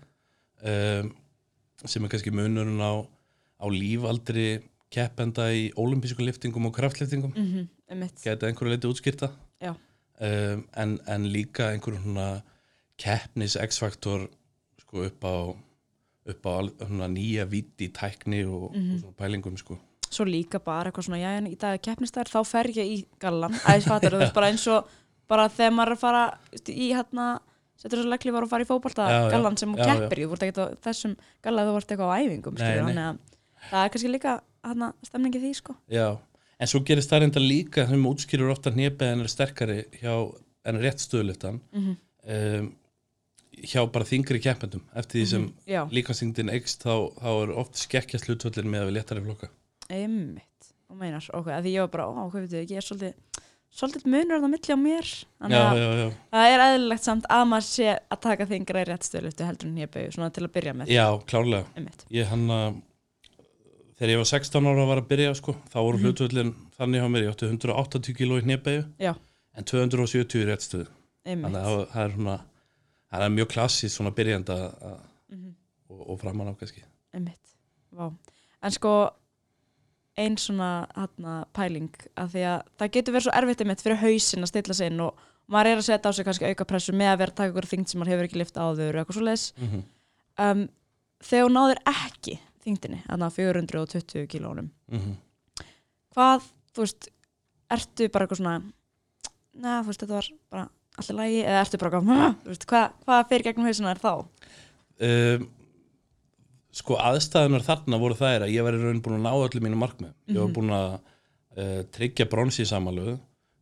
um, 0.66 1.12
sem 1.86 2.06
er 2.06 2.14
kannski 2.14 2.34
munurinn 2.34 2.82
á, 2.82 2.94
á 3.62 3.66
lífaldri 3.70 4.48
keppenda 4.96 5.50
í 5.54 5.68
ólimpísku 5.78 6.24
liftingum 6.26 6.70
og 6.70 6.76
kraftliftingum 6.78 7.34
mm 7.36 7.52
-hmm, 7.52 8.10
geta 8.24 8.48
einhverju 8.48 8.74
leiti 8.74 8.90
útskýrta. 8.92 9.32
Um, 10.16 10.68
en, 10.80 11.00
en 11.08 11.26
líka 11.28 11.72
einhverjum 11.74 12.04
svona 12.04 12.42
keppnis 12.98 13.58
x-faktor 13.60 14.30
sko 14.80 15.04
upp 15.04 15.24
á 15.28 15.36
upp 16.26 16.46
á 16.46 16.54
svona 16.88 17.08
nýja 17.12 17.46
viti 17.50 17.90
tækni 17.94 18.46
og, 18.46 18.72
og 18.72 19.00
svona 19.02 19.18
pælingum 19.18 19.58
sko. 19.58 19.78
Svo 20.10 20.26
líka 20.26 20.60
bara 20.64 20.90
eitthvað 20.90 21.08
svona, 21.10 21.20
já, 21.20 21.38
en 21.38 21.50
í 21.50 21.58
dag 21.60 21.76
er 21.76 21.82
keppnistæður, 21.84 22.32
þá 22.32 22.42
fer 22.48 22.70
ég 22.78 22.92
í 22.94 23.00
gallan, 23.20 23.58
æsfattur, 23.68 24.16
þú 24.16 24.22
veist, 24.22 24.36
bara 24.38 24.52
eins 24.54 24.68
og 24.72 24.88
bara 25.32 25.48
þegar 25.52 25.76
maður 25.76 25.92
er 25.92 25.98
að 25.98 26.04
fara 26.04 26.24
í 26.70 26.90
hérna, 26.92 27.28
setur 27.80 28.02
þessu 28.02 28.14
leggli 28.14 28.36
var 28.36 28.48
að 28.48 28.54
fara 28.54 28.66
í 28.66 28.70
já, 28.70 29.20
gallan 29.34 29.60
sem 29.60 29.76
já. 29.76 29.86
keppir 29.90 30.24
þú 30.24 30.30
vart 30.34 30.48
ekkert 30.48 30.62
á 30.62 30.66
þessum 30.88 31.18
galla 31.44 31.66
þú 31.68 31.76
vart 31.76 31.92
eitthvað 31.92 32.14
á 32.14 32.18
æfingum, 32.22 32.64
það 33.66 33.82
er 33.82 33.94
kannski 33.94 34.14
líka 34.14 34.40
hérna, 34.66 34.94
stemningi 35.06 35.44
því, 35.44 35.54
sko. 35.60 35.78
En 36.56 36.72
svo 36.72 36.80
gerist 36.88 37.12
það 37.12 37.26
reynda 37.26 37.42
líka 37.44 37.84
sem 37.90 38.08
útskýrur 38.08 38.54
ofta 38.54 38.72
hnepið 38.72 39.12
en 39.12 39.24
er 39.26 39.32
sterkari 39.32 39.80
hjá 40.00 40.14
en 40.66 40.82
rétt 40.82 41.04
stöðliftan 41.04 41.60
mm 41.76 41.96
um, 42.26 42.74
hjá 43.64 43.82
bara 43.92 44.08
þingri 44.08 44.42
keppendum. 44.44 44.84
Eftir 44.98 45.22
því 45.22 45.26
sem 45.32 45.46
Já, 45.70 45.82
líkansingdin 45.94 46.52
eikst 46.54 46.84
þá, 46.84 47.12
þá 47.22 47.30
er 47.32 47.54
oft 47.62 47.80
skekkjast 47.80 48.30
hlutvöllin 48.30 48.72
með 48.72 48.84
að 48.84 48.90
við 48.90 48.98
léttari 48.98 49.24
flokka. 49.26 49.52
Einmitt 49.88 50.72
og 50.90 51.00
meinar, 51.00 51.28
ok, 51.38 51.52
að 51.56 51.68
því 51.68 51.76
ég 51.76 51.86
var 51.86 51.94
bara, 51.94 52.08
ó, 52.10 52.26
hvað 52.30 52.46
veit 52.46 52.58
ég, 52.58 52.74
ég 52.74 52.82
er 52.82 52.86
svolítið 52.86 53.45
svolítið 53.76 54.06
munur 54.08 54.40
á 54.40 54.48
milli 54.48 54.72
á 54.72 54.80
mér. 54.80 55.10
Þannig 55.42 55.60
að 55.60 55.80
já, 55.82 55.88
já, 56.00 56.10
það 56.32 56.50
er 56.54 56.64
eðlilegt 56.66 57.04
samt 57.04 57.26
að 57.36 57.46
maður 57.52 57.66
sé 57.68 57.88
að 58.16 58.20
taka 58.26 58.48
þingra 58.52 58.82
í 58.84 58.88
réttstöðluftu 58.90 59.48
heldur 59.50 59.68
en 59.72 59.78
ég 59.84 59.92
bauð, 59.92 60.12
svona 60.16 60.30
til 60.36 60.44
að 60.48 60.54
byrja 60.56 60.74
með. 60.80 60.92
Já, 60.96 61.06
klárlega. 61.28 61.90
Ég 62.16 62.30
hann 62.32 62.46
að 62.56 62.78
þegar 64.00 64.12
ég 64.14 64.22
var 64.22 64.30
16 64.32 64.70
ára 64.72 64.84
að 64.86 64.90
var 64.92 65.02
að 65.04 65.08
byrja 65.12 65.36
sko, 65.40 65.56
þá 65.72 65.78
voru 65.80 65.98
Mhm. 66.00 66.06
hlutvöllin 66.06 66.54
þannig 66.78 67.02
hjá 67.04 67.10
mér, 67.12 67.24
ég 67.26 67.32
átti 67.36 67.48
180 67.52 68.14
kg 68.16 68.40
í 68.40 68.44
hnebæju 68.44 68.86
já, 69.00 69.14
en 69.56 69.64
270 69.64 70.42
í 70.44 70.46
réttstöðu 70.50 70.88
einmitt. 71.26 71.46
Þannig 71.46 71.62
að 71.62 71.66
það- 71.66 71.88
það 71.92 72.04
er 72.06 72.16
svona 72.16 72.40
það 73.16 73.22
er 73.26 73.30
mjög 73.36 73.48
klassist 73.54 73.96
svona 73.98 74.12
byrjanda 74.16 74.56
að- 74.56 75.00
Mhm. 75.32 75.54
og, 75.90 76.10
og 76.10 76.20
framan 76.20 76.48
á 76.52 76.54
kannski. 76.60 76.84
En 78.62 78.72
sko 78.72 79.10
ein 80.18 80.38
svona 80.40 80.70
hana, 80.96 81.36
pæling 81.56 81.92
að 82.16 82.36
því 82.36 82.44
að 82.50 82.60
það 82.80 82.92
getur 82.96 83.16
verið 83.16 83.26
svo 83.28 83.34
erfitt 83.36 83.64
einmitt 83.64 83.84
fyrir 83.84 84.00
hausin 84.00 84.46
að 84.46 84.52
stilla 84.52 84.78
sig 84.78 84.92
inn 84.92 85.04
og 85.04 85.26
maður 85.52 85.72
er 85.72 85.82
að 85.82 85.88
setja 85.90 86.12
á 86.12 86.16
sig 86.16 86.28
kannski 86.28 86.52
auka 86.52 86.68
pressu 86.70 86.96
með 86.96 87.12
að 87.12 87.20
vera 87.22 87.34
að 87.34 87.40
taka 87.40 87.52
ykkur 87.52 87.68
þyngd 87.72 87.92
sem 87.92 88.02
maður 88.02 88.14
hefur 88.14 88.30
ekki 88.30 88.40
lift 88.42 88.60
áður 88.60 88.96
og 88.96 89.02
eitthvað 89.02 89.18
svo 89.18 89.26
leis 89.26 89.46
mm 89.58 89.68
-hmm. 89.68 89.84
um, 90.46 90.64
þegar 91.20 91.46
þú 91.46 91.52
náðir 91.58 91.82
ekki 91.92 92.38
þyngdinni, 92.66 93.02
þannig 93.06 93.28
að 93.28 93.36
420 93.40 94.28
kílónum 94.32 94.72
mhm. 94.88 95.18
hvað, 96.16 96.48
þú 96.74 96.86
veist, 96.86 97.10
ertu 97.70 98.10
bara 98.10 98.26
eitthvað 98.26 98.42
svona 98.42 98.56
neða, 99.54 99.82
þú 99.84 99.92
veist, 99.92 100.02
þetta 100.02 100.16
var 100.16 100.32
bara 100.50 100.70
allir 100.96 101.20
lægi, 101.20 101.44
eða 101.44 101.62
ertu 101.62 101.78
bara 101.78 102.00
eitthvað, 102.00 102.66
hvað, 102.66 102.98
hvað 103.06 103.28
fyrir 103.30 103.46
gegnum 103.50 103.68
hausina 103.68 103.92
er 103.92 104.02
þá? 104.02 104.14
um, 105.10 105.50
sko 106.76 106.98
aðstæðunar 107.00 107.64
þarna 107.64 108.00
voru 108.02 108.18
er 108.28 108.44
að 108.46 108.52
ég 108.56 108.66
var 108.68 108.76
í 108.76 108.82
raun 108.84 109.02
búin 109.06 109.18
að 109.20 109.26
ná 109.28 109.32
öllu 109.46 109.62
mínu 109.64 109.78
markmið 109.80 110.12
ég 110.28 110.40
var 110.42 110.50
Mhm. 110.50 110.56
búin 110.58 110.74
að 110.76 111.00
uh, 111.58 111.84
tryggja 111.96 112.26
bronsi 112.30 112.64
í 112.66 112.68
samanlögu 112.68 113.16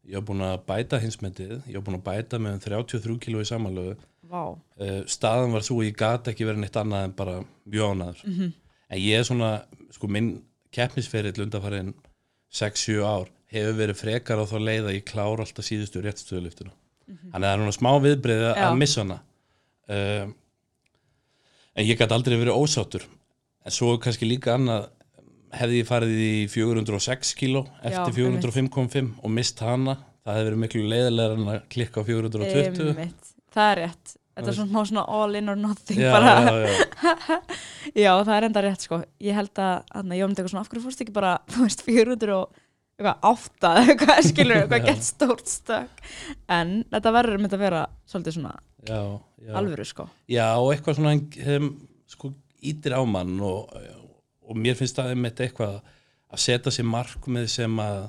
ég 0.10 0.16
var 0.18 0.26
búin 0.30 0.42
að 0.42 0.64
bæta 0.68 1.00
hinsmetið 1.04 1.54
ég 1.70 1.76
var 1.78 1.86
búin 1.86 2.00
að 2.00 2.08
bæta 2.08 2.40
með 2.42 2.54
um 2.58 2.60
33 2.66 3.20
kg 3.20 3.42
í 3.44 3.50
samanlögu 3.52 3.96
Vá, 4.34 4.44
uh, 4.56 5.04
staðan 5.06 5.54
var 5.54 5.62
svo 5.62 5.84
ég 5.86 5.96
gat 5.96 6.26
ekki 6.32 6.46
verið 6.48 6.64
neitt 6.66 6.80
annað 6.82 7.04
en 7.06 7.12
bara 7.14 7.36
mjög 7.70 7.94
ánæður 7.94 8.24
Mhm. 8.26 8.54
en 8.90 9.00
ég 9.00 9.20
er 9.20 9.24
svona, 9.24 9.52
sko 9.92 10.08
minn 10.08 10.42
keppnisferill 10.72 11.38
undanfærin 11.46 11.94
6-7 12.52 13.04
ár 13.06 13.28
hefur 13.54 13.76
verið 13.78 13.98
frekar 14.02 14.42
á 14.42 14.46
þá 14.50 14.58
leið 14.58 14.88
að 14.90 14.96
ég 14.98 15.06
klára 15.06 15.46
alltaf 15.46 15.66
síðustu 15.66 16.02
réttstöðuliftuna 16.02 16.74
þannig 17.30 17.34
að 17.34 17.42
það 17.44 17.54
er 17.54 17.60
núna 17.62 17.74
smá. 17.78 17.90
Já. 18.58 18.70
að 18.72 18.78
missa 18.78 19.02
hana 19.04 19.20
uh, 19.90 20.26
en 21.74 21.88
ég 21.88 22.00
gæti 22.00 22.16
aldrei 22.16 22.38
verið 22.40 22.58
ósáttur. 22.58 23.06
En 23.64 23.74
svo 23.74 23.96
kannski 24.02 24.28
líka 24.28 24.58
annað 24.58 24.90
hefði 25.54 25.84
ég 25.84 25.88
farið 25.88 26.24
í 26.24 26.34
406 26.52 27.36
kíló 27.38 27.64
eftir 27.86 28.26
Já, 28.26 28.32
405,5 28.42 29.14
og 29.22 29.32
mist 29.34 29.62
hana 29.64 30.00
það 30.24 30.38
hefði 30.38 30.50
verið 30.50 30.62
miklu 30.64 30.84
leiðilegar 30.90 31.38
en 31.38 31.48
að 31.54 31.64
klikka 31.74 32.04
á 32.04 32.08
420 32.08 32.92
einmitt, 32.94 33.32
það 33.54 33.72
er 33.72 33.82
rétt. 33.84 34.14
Þetta 34.34 34.50
er 34.50 34.56
svona, 34.58 34.82
svona 34.90 35.04
all 35.14 35.38
in 35.38 35.52
or 35.52 35.58
nothing 35.60 36.00
já, 36.02 36.10
bara, 36.10 36.32
já, 36.42 36.54
já. 36.66 37.36
já, 38.04 38.12
það 38.26 38.34
er 38.36 38.48
enda 38.48 38.64
rétt 38.66 38.86
sko. 38.88 38.98
Ég 39.22 39.38
held 39.38 39.62
að, 39.62 39.84
að 39.94 40.16
ég 40.18 40.26
myndi 40.26 40.42
eitthvað 40.42 40.54
svona 40.56 40.64
af 40.64 40.72
hverju 40.72 40.86
fórst 40.88 41.04
ekki 41.06 41.14
bara, 41.14 41.34
þú 41.54 41.68
veist, 41.68 41.84
400 41.86 42.34
og 42.40 42.63
eitthvað 42.94 43.26
átta, 43.30 43.72
eða 43.74 43.94
eitthvað 43.94 44.22
skilur 44.30 44.60
eitthvað 44.62 44.88
gett 44.90 45.08
stórt 45.08 45.50
stök 45.50 46.06
en 46.54 46.76
þetta 46.92 47.16
verður 47.18 47.42
myndi 47.42 47.58
að 47.58 47.66
vera 47.66 47.84
svolítið 48.10 48.38
svona 48.38 48.54
já, 48.86 49.00
já. 49.42 49.54
alvöru 49.60 49.88
sko. 49.88 50.08
Já, 50.30 50.48
og 50.60 50.72
eitthvað 50.74 51.00
svona 51.00 51.16
um, 51.58 51.70
sko, 52.14 52.34
ítir 52.64 52.96
á 52.96 53.02
mann 53.08 53.36
og, 53.44 53.74
og 54.44 54.60
mér 54.60 54.78
finnst 54.80 55.00
það 55.00 55.16
einmitt 55.16 55.42
eitthvað 55.44 55.80
að 56.34 56.42
setja 56.42 56.74
sér 56.74 56.88
markmið 56.90 57.50
sem 57.52 57.82
að 57.82 58.02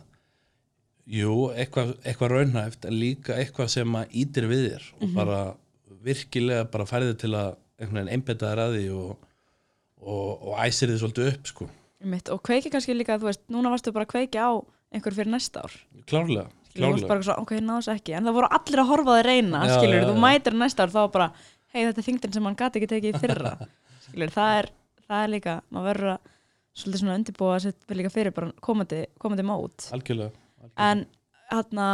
jú, 1.11 1.51
eitthvað, 1.53 1.95
eitthvað 2.05 2.33
raunhæft 2.33 2.89
en 2.89 2.97
líka 2.97 3.37
eitthvað 3.37 3.71
sem 3.75 3.99
að 3.99 4.17
ítir 4.25 4.49
við 4.51 4.67
þér 4.69 4.89
og 4.99 5.15
bara 5.17 5.41
virkilega 6.05 6.69
bara 6.73 6.89
færið 6.89 7.17
til 7.25 7.33
að 7.37 7.57
einbetta 7.85 8.51
þér 8.51 8.63
að 8.65 8.77
því 8.79 8.85
og, 8.97 9.33
og, 10.05 10.29
og 10.51 10.63
æsir 10.65 10.93
þið 10.93 11.01
svolítið 11.03 11.31
upp 11.33 11.51
sko, 11.51 11.69
Einmitt, 12.05 12.29
og 12.33 12.43
kveiki 12.45 12.71
kannski 12.73 12.95
líka, 12.97 13.17
þú 13.21 13.31
veist, 13.31 13.43
núna 13.53 13.73
varstu 13.73 13.93
bara 13.97 14.05
að 14.07 14.13
kveiki 14.15 14.41
á 14.41 14.51
einhver 14.95 15.17
fyrir 15.17 15.33
næsta 15.33 15.65
ár 15.65 15.75
klárlega, 16.11 16.45
þú 16.75 16.79
klárlega. 16.83 17.19
svona, 17.25 17.41
ok, 17.43 17.55
náðs 17.65 17.89
ekki 17.95 18.15
en 18.19 18.29
það 18.29 18.37
voru 18.39 18.51
allir 18.59 18.83
að 18.83 18.91
horfa 18.93 19.17
þig 19.19 19.27
reyna, 19.29 19.63
Já, 19.65 19.75
skilur, 19.79 19.97
já, 19.99 20.07
þú 20.11 20.15
já. 20.15 20.23
mætir 20.27 20.57
næsta 20.61 20.85
ár 20.87 20.93
þá 20.95 21.01
bara, 21.17 21.29
hei, 21.73 21.81
þetta 21.89 22.03
er 22.03 22.07
þingdin 22.11 22.37
sem 22.37 22.49
hann 22.51 22.59
gati 22.61 22.81
ekki 22.83 22.91
tekið 22.93 23.11
í 23.11 23.23
fyrra 23.25 23.55
skilur, 24.07 24.35
það 24.37 24.59
er, 24.61 24.71
það 25.09 25.25
er 25.25 25.33
líka 25.35 25.57
maður 25.75 25.89
verður 25.91 26.13
að 26.15 26.31
svolítið 26.75 27.01
svona 27.05 27.19
undirbúa 27.21 27.55
að 27.57 27.63
setja 27.69 27.99
líka 27.99 28.11
fyrir 28.15 28.35
bara 28.35 28.53
komandi, 28.69 29.01
komandi 29.23 29.47
mót 29.47 29.89
algjörlega, 29.95 30.35
algjörlega. 30.61 30.91
en 30.91 31.05
hérna 31.55 31.89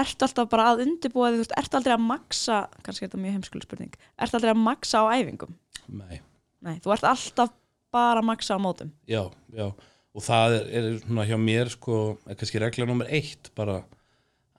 ertu 0.00 0.24
alltaf 0.26 0.50
bara 0.52 0.68
að 0.72 0.84
undirbúa 0.86 1.30
því, 1.32 1.38
þú 1.40 1.44
veist, 1.44 1.56
ertu 1.60 1.80
aldrei 1.80 1.94
að 1.96 2.04
maksa 2.06 2.60
kannski 2.86 3.04
er 3.04 3.10
þetta 3.10 3.22
mjög 3.24 3.36
heimskuli 3.38 3.66
spurning 3.66 3.96
ertu 4.22 4.38
aldrei 4.38 4.52
að 4.54 4.60
maksa 4.64 5.02
á 5.02 5.04
æfingum? 5.18 5.56
Nei. 5.90 6.20
Nei, 6.62 6.76
þú 6.84 6.94
ert 6.94 7.08
alltaf 7.10 7.50
bara 7.90 8.22
að 8.22 8.28
maksa 8.30 8.54
á 8.54 8.58
mótum 8.62 8.92
Já, 9.10 9.24
já, 9.56 9.66
og 9.70 10.26
það 10.26 10.58
er, 10.58 10.68
er 10.80 11.00
svona 11.04 11.26
hjá 11.28 11.36
mér 11.40 11.72
sko, 11.72 11.96
er 12.26 12.38
kannski 12.38 12.62
regla 12.62 12.86
nummer 12.88 13.10
eitt 13.10 13.50
bara 13.58 13.80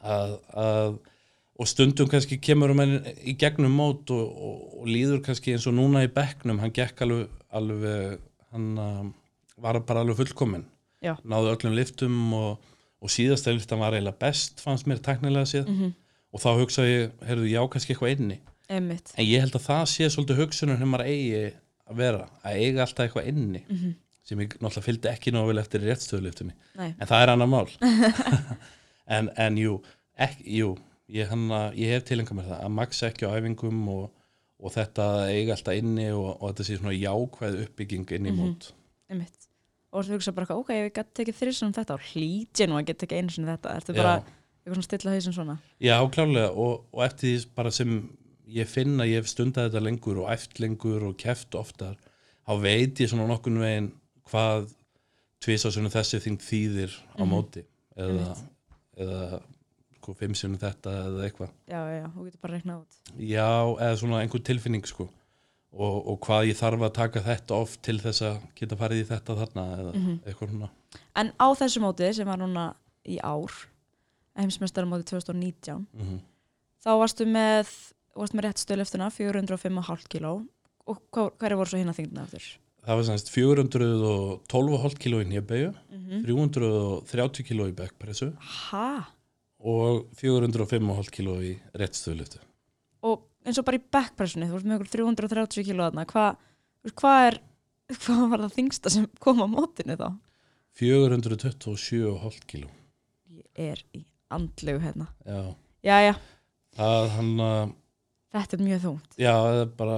að, 0.01 0.35
að 0.57 0.99
og 1.61 1.69
stundum 1.69 2.09
kannski 2.09 2.39
kemur 2.41 2.73
um 2.73 2.81
í 2.81 3.35
gegnum 3.37 3.73
mót 3.77 4.09
og, 4.15 4.21
og, 4.25 4.61
og 4.81 4.87
líður 4.89 5.21
kannski 5.25 5.53
eins 5.53 5.67
og 5.69 5.75
núna 5.77 6.01
í 6.07 6.09
bekknum, 6.11 6.61
hann 6.63 6.73
gekk 6.73 7.03
alveg, 7.05 7.27
alveg 7.53 8.21
hann 8.51 8.69
um, 8.81 9.11
var 9.61 9.77
bara 9.85 10.01
alveg 10.01 10.17
fullkominn. 10.23 10.65
Náðu 11.01 11.51
öllum 11.51 11.75
liftum 11.77 12.15
og, 12.37 12.71
og 13.01 13.13
síðasta 13.13 13.53
liftan 13.53 13.81
var 13.81 13.93
eiginlega 13.93 14.17
best 14.23 14.63
fannst 14.63 14.89
mér 14.89 15.03
teknilega 15.05 15.49
séð. 15.49 15.69
Mm 15.69 15.91
og 16.31 16.39
þá 16.39 16.51
hugsaði 16.61 16.91
ég, 16.93 17.09
heyrðu, 17.27 17.47
já 17.51 17.61
kannski 17.71 17.91
eitthvað 17.95 18.13
inni. 18.15 18.37
Einmitt. 18.71 19.11
En 19.19 19.27
ég 19.27 19.43
held 19.43 19.57
að 19.57 19.65
það 19.65 19.81
sé 19.91 20.07
svolítið 20.11 20.37
hugsunum 20.39 20.85
maður 20.87 21.09
eigi 21.11 21.41
að 21.91 21.97
vera, 21.99 22.27
að 22.47 22.61
eiga 22.61 22.85
alltaf 22.85 23.07
eitthvað 23.07 23.27
inni. 23.33 23.63
Mm 23.67 23.97
sem 24.27 24.39
ég 24.43 24.53
náttúrulega 24.59 24.85
fylgdi 24.85 25.09
ekki 25.11 25.31
nógu 25.33 25.49
vel 25.51 25.61
eftir 25.63 25.81
réttstöðuliftunni 25.85 26.53
en 26.77 27.07
það 27.09 27.23
er 27.25 27.31
annar 27.33 27.49
mál. 27.51 27.67
En, 29.11 29.27
en 29.35 29.57
jú, 29.59 29.73
ekki, 30.15 30.43
jú 30.61 30.67
ég, 31.11 31.27
hana, 31.27 31.71
ég 31.75 31.89
hef 31.95 32.05
tilenga 32.07 32.35
mér 32.37 32.45
það 32.51 32.59
að 32.63 32.73
maksa 32.77 33.09
ekki 33.09 33.27
á 33.27 33.33
æfingum 33.35 33.79
og, 33.91 34.05
og 34.61 34.71
þetta 34.75 35.07
eiga 35.33 35.55
alltaf 35.57 35.75
inni 35.81 36.05
og, 36.15 36.29
og 36.37 36.51
þetta 36.53 36.67
sé 36.69 36.77
svona 36.79 36.93
jákvæð 36.95 37.57
uppbygging 37.65 38.05
inn 38.15 38.29
í 38.29 38.31
Mhm. 38.31 38.39
mót. 38.45 38.69
Einmitt. 39.11 39.47
Og 39.91 40.05
þú 40.07 40.15
hugsa 40.15 40.31
bara, 40.31 40.55
ok, 40.55 40.69
ég 40.71 40.93
gæti 40.95 41.17
tekið 41.19 41.39
þrísunum 41.41 41.73
þetta 41.75 41.97
og 41.97 42.05
hlýtje 42.13 42.67
nú 42.71 42.77
að 42.79 42.85
geta 42.87 43.01
tekið 43.05 43.17
einu 43.19 43.33
sinni 43.35 43.49
þetta. 43.51 43.73
Ertu 43.81 43.95
bara 43.97 44.13
já, 44.21 44.23
eitthvað 44.61 44.77
svona 44.77 44.87
stilla 44.87 45.11
hausinn 45.17 45.35
svona? 45.35 45.55
Já, 45.83 45.95
klárlega. 46.13 46.51
Og, 46.55 46.85
og 46.93 47.03
eftir 47.03 47.27
því 47.33 47.49
bara 47.59 47.71
sem 47.75 47.97
ég 48.47 48.71
finn 48.71 48.95
að 49.03 49.11
ég 49.11 49.19
hef 49.19 49.27
stundað 49.33 49.67
þetta 49.67 49.83
lengur 49.83 50.21
og 50.23 50.29
æft 50.31 50.61
lengur 50.63 51.03
og 51.09 51.17
keft 51.19 51.57
oftar 51.59 51.97
þá 52.47 52.53
veit 52.63 53.01
ég 53.03 53.11
svona 53.11 53.27
nokkun 53.27 53.59
veginn 53.59 53.91
hvað 54.31 54.69
tvisasunum 55.41 55.91
þessi 55.93 56.19
þing 56.23 56.37
þýðir 56.41 56.93
á 57.17 57.23
Mhm. 57.23 57.29
móti 57.31 57.63
eða, 57.97 58.27
Einmitt. 58.27 58.43
eða 58.97 59.41
sko, 60.01 60.13
fimm 60.17 60.35
sinum 60.35 60.57
þetta 60.61 60.91
eða 61.07 61.23
eitthvað 61.29 61.49
já, 61.69 61.81
já, 62.01 62.05
þú 62.15 62.25
getur 62.27 62.41
bara 62.41 62.53
reiknað 62.57 62.81
út 62.81 63.17
Já, 63.17 63.49
eða 63.81 63.97
svona 64.01 64.21
einhver 64.21 64.43
tilfinning 64.43 64.85
sko 64.87 65.07
og, 65.73 66.07
og 66.07 66.19
hvað 66.25 66.47
ég 66.51 66.57
þarf 66.59 66.81
að 66.87 66.93
taka 66.93 67.21
þetta 67.21 67.51
oft 67.61 67.81
til 67.81 67.97
þess 67.99 68.21
að 68.27 68.39
geta 68.55 68.75
farið 68.75 69.01
í 69.03 69.09
þetta 69.11 69.35
þarna 69.41 69.65
eða 69.77 69.93
Mhm. 69.95 70.19
eitthvað 70.25 70.49
svona 70.51 70.69
en 71.15 71.31
á 71.39 71.47
þessu 71.55 71.79
móti 71.81 72.13
sem 72.13 72.27
var 72.27 72.37
núna 72.37 72.75
í 73.05 73.17
ár 73.23 73.51
heimsmestaramóti 74.37 75.05
2019 75.11 75.87
mm 75.97 76.19
þá 76.81 76.89
varstu 76.97 77.25
með, 77.29 77.69
varstu 78.17 78.37
með 78.37 78.45
rétt 78.47 78.61
stöðlöftuna 78.63 79.09
405,5 79.13 80.07
kíló 80.09 80.47
og 80.87 80.97
hvað, 81.13 81.31
hverju 81.37 81.57
voru 81.59 81.69
svo 81.69 81.77
hinn 81.77 81.91
að 81.93 81.99
þingna 82.01 82.23
eftir? 82.25 82.47
Það 82.81 82.97
var 82.97 83.05
semst 83.07 83.29
412,5 83.29 84.95
kg 85.01 85.21
í 85.21 85.27
nýjabæju, 85.31 85.71
Mm 85.91 86.23
330 86.25 87.45
kg 87.47 87.67
í 87.69 87.75
backpressu 87.77 88.31
Ha? 88.41 89.05
og 89.63 90.07
405,5 90.19 91.11
kg 91.13 91.35
í 91.45 91.51
réttstöðliftu. 91.77 92.39
Og 93.07 93.21
eins 93.45 93.57
og 93.61 93.65
bara 93.67 93.77
í 93.79 93.83
backpressunni, 93.93 94.47
þú 94.49 94.57
varst 94.57 94.67
með 94.67 94.75
ykkur 94.81 94.91
330 94.97 95.63
kíló 95.69 95.87
þarna, 95.87 96.05
hvað 96.09 97.27
er, 97.29 97.37
hvað 98.03 98.23
var 98.33 98.43
það 98.47 98.55
þingsta 98.57 98.91
sem 98.91 99.07
kom 99.23 99.39
á 99.39 99.47
mótinu 99.47 99.95
þá? 100.01 100.09
427,5 100.81 102.41
kg. 102.49 102.67
Ég 103.31 103.43
er 103.71 103.79
í 103.95 104.03
andlegu 104.31 104.79
hérna. 104.83 105.07
Já, 105.27 105.41
Jæja, 105.85 106.15
það 106.77 107.07
hann 107.15 107.31
þetta 108.31 108.57
er 108.57 108.63
mjög 108.67 108.83
þungt. 108.85 109.15
já, 109.19 109.31
það 109.33 109.61
er 109.63 109.71
bara, 109.79 109.97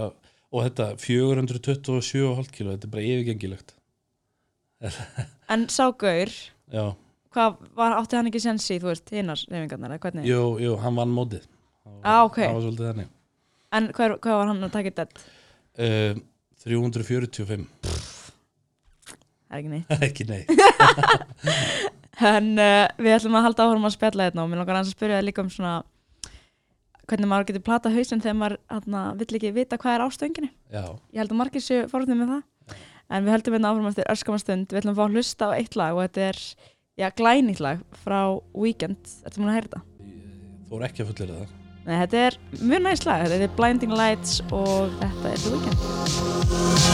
og 0.53 0.67
þetta 0.67 0.87
427,5 1.01 2.51
kg, 2.53 2.67
þetta 2.75 2.87
er 2.87 2.91
bara 2.93 3.05
yfirgengilegt. 3.09 3.73
En 5.53 5.67
sá 5.71 5.85
gaur, 5.99 6.31
Já, 6.73 6.85
hvað 7.33 7.57
var, 7.77 7.95
átti 7.99 8.17
hann 8.17 8.29
ekki 8.29 8.41
sensi, 8.43 8.77
þú 8.81 8.89
veist, 8.91 9.09
hinnar 9.13 9.41
reyfingarnar, 9.49 9.95
eða 9.97 10.03
hvernig? 10.05 10.27
jú, 10.29 10.41
jú, 10.63 10.75
hann 10.83 10.97
vann 10.97 11.13
mótið. 11.13 11.45
Ah, 12.03 12.23
ok. 12.27 12.37
Það 12.43 12.53
var 12.57 12.63
svolítið 12.67 12.87
þannig. 12.91 13.09
En 13.73 13.87
hvað, 13.97 14.15
var 14.29 14.49
hann 14.51 14.63
að 14.67 14.73
taka 14.77 14.93
dead? 15.01 15.23
uh, 15.81 16.13
345 16.63 17.65
Það 19.53 19.57
er 19.57 19.59
ekki 19.59 19.71
neitt 19.73 19.89
ekki 20.07 20.25
nei 20.29 20.41
En 22.33 22.47
uh, 22.61 22.85
við 23.01 23.15
ætlum 23.17 23.35
að 23.39 23.45
halda 23.47 23.65
áhrum 23.67 23.87
að 23.89 23.95
spjalla 23.97 24.27
þetta 24.29 24.43
og 24.45 24.51
mér 24.51 24.61
langar 24.61 24.79
að 24.79 24.91
spyrja 24.93 25.17
þig 25.19 25.27
líka 25.27 25.43
um 25.43 25.49
svona 25.53 25.73
hvernig 27.09 27.29
maður 27.29 27.49
getur 27.51 27.65
plata 27.67 27.91
hausinn 27.93 28.21
þegar 28.23 28.37
maður 28.39 28.57
hana, 28.71 29.01
vill 29.19 29.37
ekki 29.37 29.51
vita 29.55 29.77
hvað 29.81 29.95
er 29.97 30.03
á 30.05 30.07
stönginni 30.15 30.51
já, 30.71 30.83
Ég 31.13 31.19
held 31.23 31.31
að 31.33 31.39
margir 31.41 31.63
séu 31.63 31.87
fórhundið 31.91 32.19
með 32.21 32.29
það. 32.35 32.43
En 33.13 33.25
við 33.25 33.33
höldum 33.35 33.53
hérna 33.57 33.71
áfram 33.73 33.89
eftir 33.89 34.07
örskamastund 34.13 34.71
Við 34.71 34.79
ætlum 34.79 34.93
að 34.93 34.99
fá 35.01 35.03
að 35.05 35.17
hlusta 35.17 35.43
á 35.51 35.55
eitt 35.57 35.75
lag 35.77 35.91
og 35.97 36.01
þetta 36.05 36.21
er 36.29 36.37
já, 37.03 37.07
glænýtt 37.19 37.59
lag 37.63 37.77
frá 38.05 38.19
Weekend. 38.55 39.01
Ertu 39.27 39.41
múin 39.43 39.51
að 39.51 39.57
heyra 39.59 39.67
þetta? 39.67 39.81
þú 40.69 40.79
er 40.79 40.85
ekki 40.87 41.03
að 41.03 41.09
fullir 41.11 41.29
það. 41.35 41.51
Nei, 41.83 41.95
þetta 41.99 42.17
er 42.23 42.33
mjög 42.63 42.81
næst 42.87 43.05
lag. 43.05 43.19
Þetta 43.27 43.45
er 43.49 43.55
Blinding 43.59 43.93
Lights 43.99 44.31
og 44.55 44.95
þetta 45.01 45.25
er 45.33 45.37
The 45.43 45.49
Weekend 45.53 46.93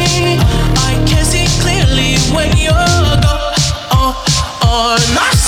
And 4.73 5.40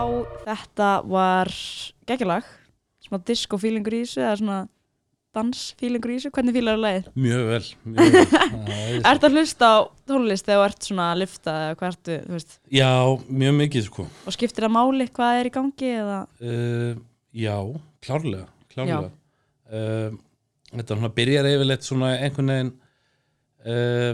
Já, 0.00 0.26
þetta 0.46 0.88
var 1.12 1.50
geggjalag. 2.08 2.46
Smá 3.04 3.18
disco 3.28 3.58
feelingur 3.60 3.96
í 3.98 4.04
þessu 4.06 4.22
eða 4.22 4.36
svona 4.40 4.58
dans 5.36 5.58
feelingur 5.78 6.12
í 6.14 6.16
þessu, 6.16 6.30
hvernig 6.34 6.56
fílar 6.56 6.78
þú 6.78 6.82
lagið? 6.86 7.10
mjög 7.20 7.42
vel, 7.50 7.66
mjög 7.92 8.14
vel. 8.16 8.22
Það 8.70 8.80
er- 8.80 9.04
Ertu 9.10 9.28
að 9.28 9.36
hlusta 9.36 9.68
á 9.70 9.78
tónlist 10.10 10.48
þegar 10.48 10.58
þú 10.62 10.64
ert 10.70 10.88
svona 10.88 11.06
að 11.12 11.20
lifta 11.20 11.54
eða 11.66 11.76
hvað 11.82 11.92
ertu, 11.92 12.16
þú 12.24 12.34
veist? 12.38 12.56
Já, 12.78 12.90
mjög 13.42 13.54
mikið 13.60 13.86
sko. 13.90 14.06
Og 14.24 14.36
skiptir 14.38 14.66
það 14.66 14.74
máli 14.78 15.08
hvað 15.20 15.42
er 15.42 15.50
í 15.50 15.54
gangi 15.58 15.92
eða? 16.00 16.18
Uh, 16.40 16.90
já, 17.44 17.54
klárlega, 18.08 18.48
klárlega. 18.72 19.12
Uh, 19.70 20.18
þetta 20.72 20.96
svona 20.98 21.14
byrjar 21.20 21.50
yfirleitt 21.52 21.86
svona 21.86 22.14
einhvern 22.24 22.54
veginn 22.56 22.72
uh, 23.68 24.12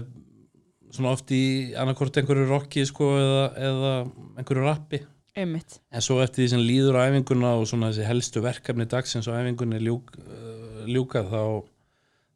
svona 0.96 1.14
oft 1.14 1.30
í 1.36 1.42
annarkort 1.78 2.16
einhverju 2.20 2.50
rocki 2.50 2.84
sko 2.88 3.14
eða, 3.22 3.44
eða 3.70 3.94
einhverju 4.40 4.66
rappi 4.66 5.00
einmitt. 5.36 5.78
En 5.92 6.00
svo 6.04 6.18
eftir 6.24 6.44
því 6.44 6.48
sem 6.54 6.62
líður 6.64 6.96
á 6.98 7.06
æfinguna 7.10 7.52
og 7.60 7.66
svona 7.68 7.90
þessi 7.92 8.06
helstu 8.08 8.42
verkefni 8.44 8.86
dagsins 8.88 9.28
á 9.28 9.36
æfingunni 9.36 9.80
ljúk, 9.84 10.14
uh, 10.18 10.84
ljúka 10.88 11.22
þá 11.28 11.42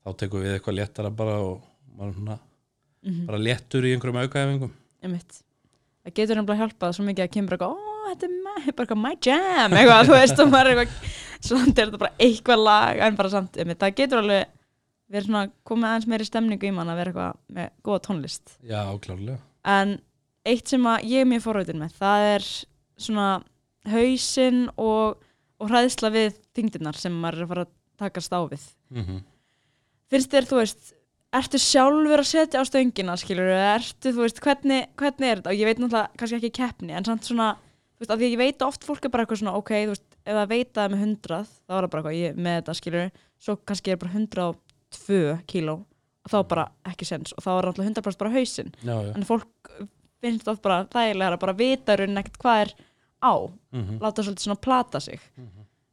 þá 0.05 0.17
tekum 0.21 0.43
við 0.45 0.55
eitthvað 0.59 0.79
léttara 0.81 1.11
bara 1.15 1.39
og 1.45 1.61
maður 1.97 2.15
svona 2.21 2.39
Mhm. 3.03 3.27
bara 3.27 3.39
léttur 3.41 3.85
í 3.89 3.95
einhverjum 3.97 4.19
aukaæfingum. 4.21 4.71
Einmitt. 5.03 5.39
Það 6.05 6.15
getur 6.15 6.37
nefnilega 6.37 6.61
hjálpað 6.67 6.95
svo 6.97 7.05
mikið 7.07 7.25
að 7.25 7.31
kemur 7.33 7.55
eitthvað, 7.57 7.77
ó, 7.77 8.11
þetta 8.11 8.25
er 8.29 8.35
my, 8.45 8.73
bara 8.77 8.95
my 8.97 9.13
jam 9.25 9.73
eitthvað, 9.73 10.07
þú 10.09 10.15
veist, 10.19 10.43
maður 10.53 10.71
er 10.71 10.81
eitthvað 10.85 11.19
samt 11.41 11.79
er 11.79 11.87
þetta 11.91 11.99
bara 11.99 12.13
eitthvað 12.21 12.65
lag 12.65 12.99
en 13.07 13.17
bara 13.17 13.31
samt, 13.33 13.57
einmitt, 13.57 13.79
það 13.81 13.95
getur 13.97 14.19
alveg 14.21 14.45
verið 15.11 15.27
svona, 15.31 15.51
komið 15.65 15.89
aðeins 15.91 16.07
meiri 16.13 16.25
stemningu 16.29 16.69
í 16.69 16.75
mann 16.77 16.89
að 16.93 17.01
vera 17.01 17.11
eitthvað 17.13 17.39
með 17.57 17.71
góða 17.89 18.03
tónlist. 18.07 18.53
Já, 18.69 18.83
klárlega. 19.01 19.39
En 19.65 19.97
eitt 20.45 20.69
sem 20.69 20.85
að 20.93 21.05
ég 21.09 21.21
er 21.25 21.31
mjög 21.33 21.43
forveitin 21.49 21.81
með 21.81 21.97
það 22.01 22.27
er 22.35 22.45
svona 23.01 23.29
hausinn 23.91 24.67
og, 24.77 25.21
og 25.61 25.73
hræðsla 25.73 26.13
við 26.15 26.39
þingdirnar 26.57 26.99
sem 27.01 27.15
maður 27.17 27.41
er 27.41 27.47
að 27.47 27.53
fara 27.55 27.67
að 27.67 27.75
takast 28.01 28.35
á 28.37 28.41
við. 28.51 28.65
Mm 28.93 29.21
finnst 30.11 30.33
þér, 30.33 30.47
þú 30.51 30.61
veist, 30.61 30.93
ertu 31.39 31.59
sjálfur 31.63 32.23
að 32.23 32.29
setja 32.31 32.63
á 32.63 32.65
stöngina, 32.67 33.17
skilur 33.21 33.51
ertu, 33.55 34.11
þú 34.11 34.25
veist, 34.25 34.41
hvernig, 34.43 34.89
hvernig 34.99 35.29
er 35.29 35.41
þetta? 35.41 35.53
Og 35.53 35.61
ég 35.61 35.69
veit 35.69 35.83
náttúrulega 35.83 36.19
kannski 36.19 36.39
ekki 36.41 36.53
keppni, 36.59 36.95
en 36.99 37.07
samt 37.07 37.29
svona 37.29 37.53
þú 37.55 38.03
veist, 38.03 38.15
af 38.15 38.19
því 38.19 38.31
ég 38.33 38.41
veit 38.41 38.65
oft 38.67 38.87
fólk 38.89 39.07
er 39.07 39.13
bara 39.15 39.27
eitthvað 39.27 39.43
svona 39.45 39.55
ok, 39.61 39.71
þú 39.77 39.95
veist, 39.95 40.09
ef 40.25 40.35
það 40.41 40.51
veit 40.51 40.67
að 40.67 40.75
það 40.81 40.89
er 40.89 40.93
með 40.95 41.05
hundrað 41.05 41.55
þá 41.55 41.77
er 41.77 41.87
það 41.87 41.93
bara 41.93 42.03
eitthvað, 42.03 42.19
ég 42.19 42.43
með 42.43 42.59
þetta, 42.59 42.77
skilur 42.81 43.07
svo 43.41 43.57
kannski 43.71 43.95
er 43.95 44.01
bara 44.03 44.15
102 44.19 45.23
kíló 45.51 45.77
og 46.21 46.35
þá 46.35 46.39
bara 46.51 46.67
ekki 46.91 47.09
sens 47.09 47.33
og 47.37 47.45
þá 47.45 47.51
er 47.55 47.71
alltaf 47.71 47.87
100% 47.87 48.21
bara 48.21 48.35
hausinn. 48.35 48.75
En 49.15 49.25
fólk 49.29 49.71
finnst 50.21 50.51
oft 50.53 50.61
bara 50.65 50.83
þægilega 50.93 51.39
að 51.39 51.43
bara 51.47 51.57
vita 51.57 51.97
raun 51.97 52.21
ekkert 52.21 52.41
hvað 52.43 52.65
er 52.67 52.75
á 53.23 53.35
Mm 53.73 53.99
láta 54.01 54.23
svolítið 54.25 54.47
svona 54.49 54.61
plata 54.61 55.01
sig. 55.01 55.21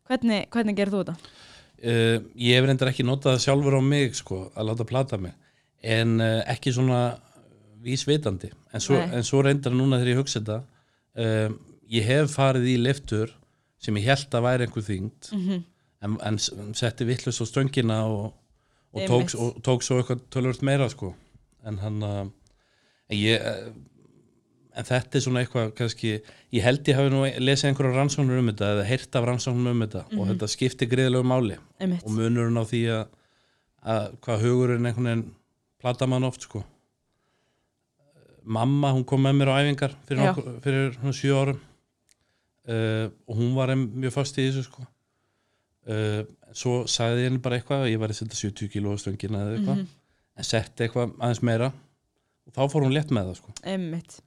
Hvernig, 0.07 0.47
hvernig 0.49 0.75
gerir 0.77 0.91
þú 0.93 1.03
þetta? 1.03 1.15
Uh, 1.77 2.19
ég 2.35 2.55
hef 2.57 2.65
reyndar 2.65 2.89
ekki 2.89 3.03
notað 3.05 3.39
sjálfur 3.43 3.75
á 3.77 3.81
mig 3.83 4.15
sko, 4.15 4.51
að 4.55 4.65
láta 4.71 4.85
plata 4.87 5.17
mig. 5.21 5.33
En 5.83 6.19
uh, 6.19 6.41
ekki 6.49 6.71
svona 6.73 7.17
vísvitandi. 7.83 8.49
En 8.73 8.81
svo, 8.83 8.97
en 8.99 9.23
svo 9.27 9.41
reyndar 9.45 9.75
núna 9.75 9.99
þegar 9.99 10.13
ég 10.13 10.21
hugsa 10.21 10.39
þetta 10.41 10.57
uh, 11.21 11.53
ég 11.91 12.07
hef 12.07 12.33
farið 12.35 12.65
í 12.73 12.77
liftur 12.81 13.31
sem 13.79 13.95
ég 13.99 14.07
held 14.09 14.33
að 14.33 14.45
væri 14.47 14.65
einhver 14.67 14.83
þyngd 14.87 15.29
Mhm. 15.37 15.59
en, 16.01 16.17
en 16.25 16.37
s- 16.41 16.51
setti 16.77 17.05
vittlust 17.05 17.41
á 17.41 17.45
stöngina 17.45 17.99
og, 18.09 18.33
og, 18.93 19.01
tók, 19.07 19.33
og 19.37 19.61
tók 19.65 19.83
svo 19.85 19.99
eitthvað 20.01 20.23
tölvört 20.33 20.61
meira 20.65 20.89
sko. 20.89 21.13
En 21.65 21.77
hann 21.83 22.01
en 22.03 22.31
ég 23.17 23.41
en 24.77 24.85
þetta 24.85 25.17
er 25.17 25.23
svona 25.25 25.41
eitthvað 25.43 25.71
kannski, 25.77 26.11
ég 26.53 26.61
held 26.65 26.87
ég 26.91 26.97
hafi 26.99 27.09
nú 27.13 27.23
lesið 27.41 27.69
einhverja 27.71 27.95
rannsóknur 27.97 28.39
um 28.43 28.51
þetta 28.51 28.67
eða 28.75 28.83
heyrt 28.91 29.15
af 29.17 29.25
rannsóknur 29.29 29.73
um 29.73 29.81
þetta 29.85 30.03
og 30.19 30.27
þetta 30.31 30.49
skiptir 30.53 30.89
greiðlegu 30.91 31.25
máli 31.25 31.57
Einmitt. 31.81 32.03
og 32.05 32.13
munurinn 32.13 32.59
á 32.61 32.65
því 32.69 32.81
að, 32.93 33.05
að 33.95 34.07
hvað 34.27 34.43
hugurinn 34.45 34.85
einhvern 34.91 35.09
veginn 35.09 35.25
plata 35.81 36.07
mann 36.09 36.27
oft 36.29 36.45
sko 36.45 36.61
mamma 38.47 38.91
hún 38.95 39.03
kom 39.07 39.25
með 39.27 39.35
mér 39.41 39.49
á 39.51 39.55
æfingar 39.59 39.95
fyrir, 40.07 40.21
nokkur, 40.23 40.51
fyrir 40.63 40.93
svona 40.95 41.15
sjö 41.17 41.33
árum 41.41 41.57
uh, 41.59 43.07
og 43.27 43.41
hún 43.41 43.55
var 43.57 43.73
mjög 43.75 44.13
fast 44.15 44.37
í 44.39 44.45
þessu 44.47 44.63
sko 44.69 44.85
uh, 44.85 46.21
svo 46.55 46.77
sagði 46.89 47.25
henni 47.27 47.41
bara 47.43 47.59
eitthvað 47.59 47.83
að 47.87 47.91
ég 47.91 47.99
var 48.01 48.13
að 48.13 48.21
setja 48.21 48.39
70 48.47 48.71
kíló 48.75 48.95
á 48.95 48.97
stöngina 49.03 49.43
eða 49.43 49.57
eitthvað 49.57 49.81
Mhm. 49.81 49.89
en 50.37 50.45
setti 50.45 50.85
eitthvað 50.85 51.15
aðeins 51.17 51.43
meira 51.43 51.71
og 52.47 52.53
þá 52.55 52.61
fór 52.71 52.83
hún 52.87 52.93
létt 52.95 53.11
með 53.11 53.31
það 53.33 53.39
sko 53.41 53.53
Einmitt. 53.73 54.19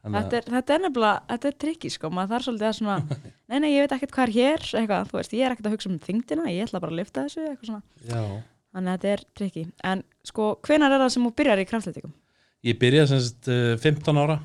Þetta 0.00 0.36
er, 0.38 0.46
þetta 0.54 0.74
er 0.74 0.80
nefnilega, 0.86 1.16
þetta 1.28 1.48
er 1.50 1.56
trikki 1.60 1.90
sko, 1.92 2.08
maður 2.16 2.30
þarf 2.34 2.46
svolítið 2.46 2.68
að 2.70 2.76
svona, 2.78 3.18
nei, 3.50 3.58
nei, 3.60 3.68
ég 3.74 3.82
veit 3.84 3.92
ekkert 3.98 4.14
hvað 4.16 4.24
er 4.28 4.32
hér, 4.38 4.64
eitthvað, 4.80 5.10
þú 5.10 5.18
veist, 5.20 5.34
ég 5.36 5.44
er 5.44 5.54
ekkert 5.56 5.68
að 5.68 5.74
hugsa 5.76 5.90
um 5.90 5.98
þingdina, 6.06 6.46
ég 6.54 6.64
ætla 6.64 6.80
bara 6.80 6.94
að 6.94 7.00
lifta 7.02 7.24
þessu, 7.26 7.42
eitthvað 7.50 7.68
svona, 7.68 7.82
já 8.08 8.22
þannig 8.70 8.92
að 8.92 8.96
þetta 9.02 9.12
er 9.12 9.22
trikki. 9.34 9.62
En 9.90 10.02
sko, 10.30 10.44
hvenar 10.62 10.92
er 10.94 11.02
það 11.02 11.08
sem 11.16 11.24
þú 11.26 11.30
byrjar 11.40 11.58
í 11.62 11.66
kraftlætikum? 11.66 12.12
Ég 12.68 12.76
byrjaði 12.78 13.10
sem 13.10 13.22
sagt 13.26 13.48
uh, 13.50 13.72
15 13.82 14.20
ára 14.22 14.36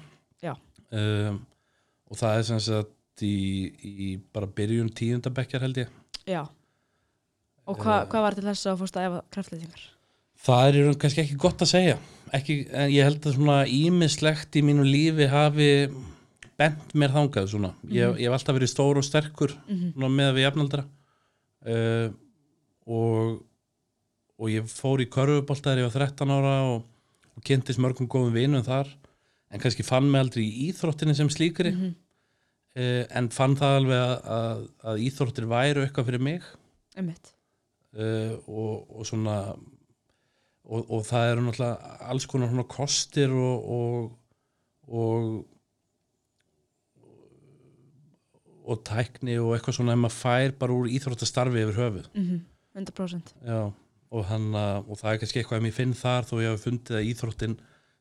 Já. 0.41 0.53
um, 0.97 1.39
og 2.09 2.17
það 2.17 2.39
er 2.39 2.45
sem 2.47 2.61
sagt 2.65 3.25
í, 3.27 3.35
í 3.85 4.07
bara 4.33 4.49
byrjun 4.49 4.89
tíundabekkjar 4.97 5.65
held 5.67 5.81
ég 5.83 5.91
Já. 6.25 6.41
Og 7.69 7.77
hva, 7.81 7.99
Eh. 8.01 8.07
hvað 8.09 8.25
var 8.25 8.37
til 8.37 8.45
þess 8.47 8.65
að 8.71 8.81
fórst 8.81 8.97
að 8.97 9.07
efa 9.11 9.21
kraftlætingar? 9.35 9.85
Það 10.45 10.67
er 10.67 10.99
kannski 11.01 11.23
ekki 11.23 11.39
gott 11.41 11.63
að 11.63 11.71
segja. 11.71 11.95
Ekki, 12.35 12.59
ég 12.91 13.05
held 13.05 13.23
að 13.25 13.37
svona 13.37 13.61
ímislegt 13.69 14.57
í 14.57 14.63
mínu 14.65 14.83
lífi 14.83 15.29
hafi 15.31 15.69
bent 16.59 16.93
mér 16.97 17.13
þangað 17.15 17.49
svona. 17.51 17.71
Ég, 17.87 18.17
ég 18.19 18.27
hef 18.27 18.35
alltaf 18.35 18.57
verið 18.57 18.71
stór 18.71 18.99
og 18.99 19.05
sterkur 19.05 19.55
svona 19.65 20.11
með 20.11 20.33
við 20.37 20.47
jafnaldra. 20.47 20.85
Uh, 21.65 22.09
og 22.85 23.43
og 24.35 24.51
ég 24.51 24.67
fór 24.67 25.03
í 25.03 25.09
körfubolta 25.11 25.71
þegar 25.71 25.81
ég 25.81 25.89
var 25.89 26.07
13 26.09 26.33
ára 26.35 26.55
og, 26.73 26.81
og 27.35 27.45
kynntist 27.47 27.79
mörgum 27.81 28.09
góðum 28.11 28.35
vinum 28.35 28.65
þar. 28.65 28.89
En 29.53 29.61
kannski 29.63 29.85
fann 29.87 30.09
mig 30.11 30.19
aldrei 30.19 30.43
í 30.43 30.65
íþróttinni 30.69 31.15
sem 31.15 31.29
slíkri. 31.31 31.71
Mhm. 31.71 31.93
uh, 32.75 33.03
en 33.15 33.29
fann 33.31 33.55
það 33.59 33.77
alveg 33.79 34.01
að, 34.01 34.17
að, 34.39 34.65
að 34.91 35.05
íþróttir 35.07 35.47
væru 35.51 35.85
eitthvað 35.85 36.11
fyrir 36.11 36.25
mig. 36.27 36.51
Einmitt. 36.95 37.31
uh, 37.95 38.35
og, 38.47 38.91
og 38.91 39.07
svona 39.07 39.37
og, 40.65 40.85
og 40.91 41.03
það 41.05 41.31
eru 41.31 41.41
náttúrulega 41.45 41.97
alls 42.11 42.25
konar 42.29 42.49
svona 42.51 42.67
kostir 42.75 43.33
og 43.33 43.69
og, 43.77 44.15
og 44.87 45.45
og 48.65 48.79
tækni 48.87 49.35
og 49.37 49.51
eitthvað 49.55 49.75
svona 49.77 49.93
ef 49.93 49.99
maður 50.01 50.15
fær 50.17 50.53
bara 50.61 50.73
úr 50.73 50.87
íþróttastarfi 50.89 51.61
yfir 51.65 51.79
höfuð 51.81 52.07
Mm 52.17 52.43
100%. 52.75 53.29
Já, 53.47 53.71
og, 54.11 54.25
hann, 54.27 54.49
uh, 54.51 54.81
og 54.89 54.97
það 54.99 55.13
er 55.13 55.19
kannski 55.21 55.39
eitthvað 55.39 55.59
að 55.61 55.63
mér 55.63 55.73
finn 55.77 55.93
þar 55.95 56.25
þó 56.27 56.33
ég 56.43 56.49
hafi 56.51 56.63
fundið 56.65 56.97
að 56.97 57.05
íþróttin 57.11 57.53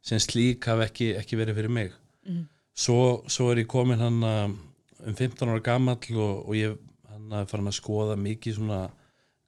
sem 0.03 0.19
slík 0.19 0.67
hafi 0.67 0.83
ekki, 0.89 1.07
ekki 1.21 1.37
verið 1.39 1.55
fyrir 1.61 1.71
mig 1.71 1.93
Mhm. 2.27 2.47
svo, 2.75 3.23
svo 3.29 3.51
er 3.53 3.61
ég 3.63 3.67
komin 3.69 3.99
hann 4.01 4.23
uh, 4.25 4.49
um 5.07 5.15
15 5.15 5.49
ára 5.53 5.61
gamall 5.63 6.17
og, 6.17 6.49
og 6.49 6.55
ég 6.57 6.75
hann 7.13 7.29
að 7.31 7.47
farin 7.53 7.69
að 7.71 7.77
skoða 7.79 8.17
mikið 8.19 8.55
svona 8.57 8.81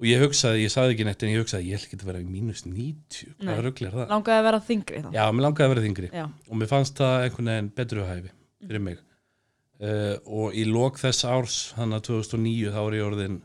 og 0.00 0.06
ég 0.10 0.20
hugsaði, 0.24 0.64
ég 0.64 0.72
sagði 0.74 0.94
ekki 0.96 1.04
neitt 1.06 1.22
en 1.22 1.30
ég 1.32 1.40
hugsaði 1.44 1.68
ég 1.70 1.78
ætla 1.78 1.86
ekki 1.88 1.98
að 2.02 2.08
vera 2.10 2.20
í 2.24 2.28
mínus 2.28 2.64
90 2.66 3.34
Nei. 3.38 3.46
hvað 3.46 3.62
rugl 3.68 3.86
er 3.86 3.92
það? 3.94 4.08
Langaði 4.10 4.38
að 4.40 4.46
vera 4.48 4.60
þingri 4.68 5.02
þá? 5.04 5.10
Já, 5.14 5.24
mér 5.32 5.44
langaði 5.46 5.64
að 5.68 5.72
vera 5.74 5.84
þingri 5.86 6.08
Já. 6.12 6.24
og 6.50 6.58
mér 6.60 6.70
fannst 6.74 6.98
það 6.98 7.16
einhvern 7.28 7.50
veginn 7.52 7.70
betru 7.78 8.06
hæfi 8.08 8.32
fyrir 8.66 8.82
mig 8.88 8.98
uh, 8.98 10.16
og 10.26 10.54
í 10.58 10.64
lok 10.66 10.98
þess 10.98 11.24
árs 11.30 11.58
hann 11.78 11.94
að 11.94 12.06
2009 12.10 12.74
þá 12.74 12.80
er 12.88 12.96
ég 12.98 13.06
orðin 13.08 13.40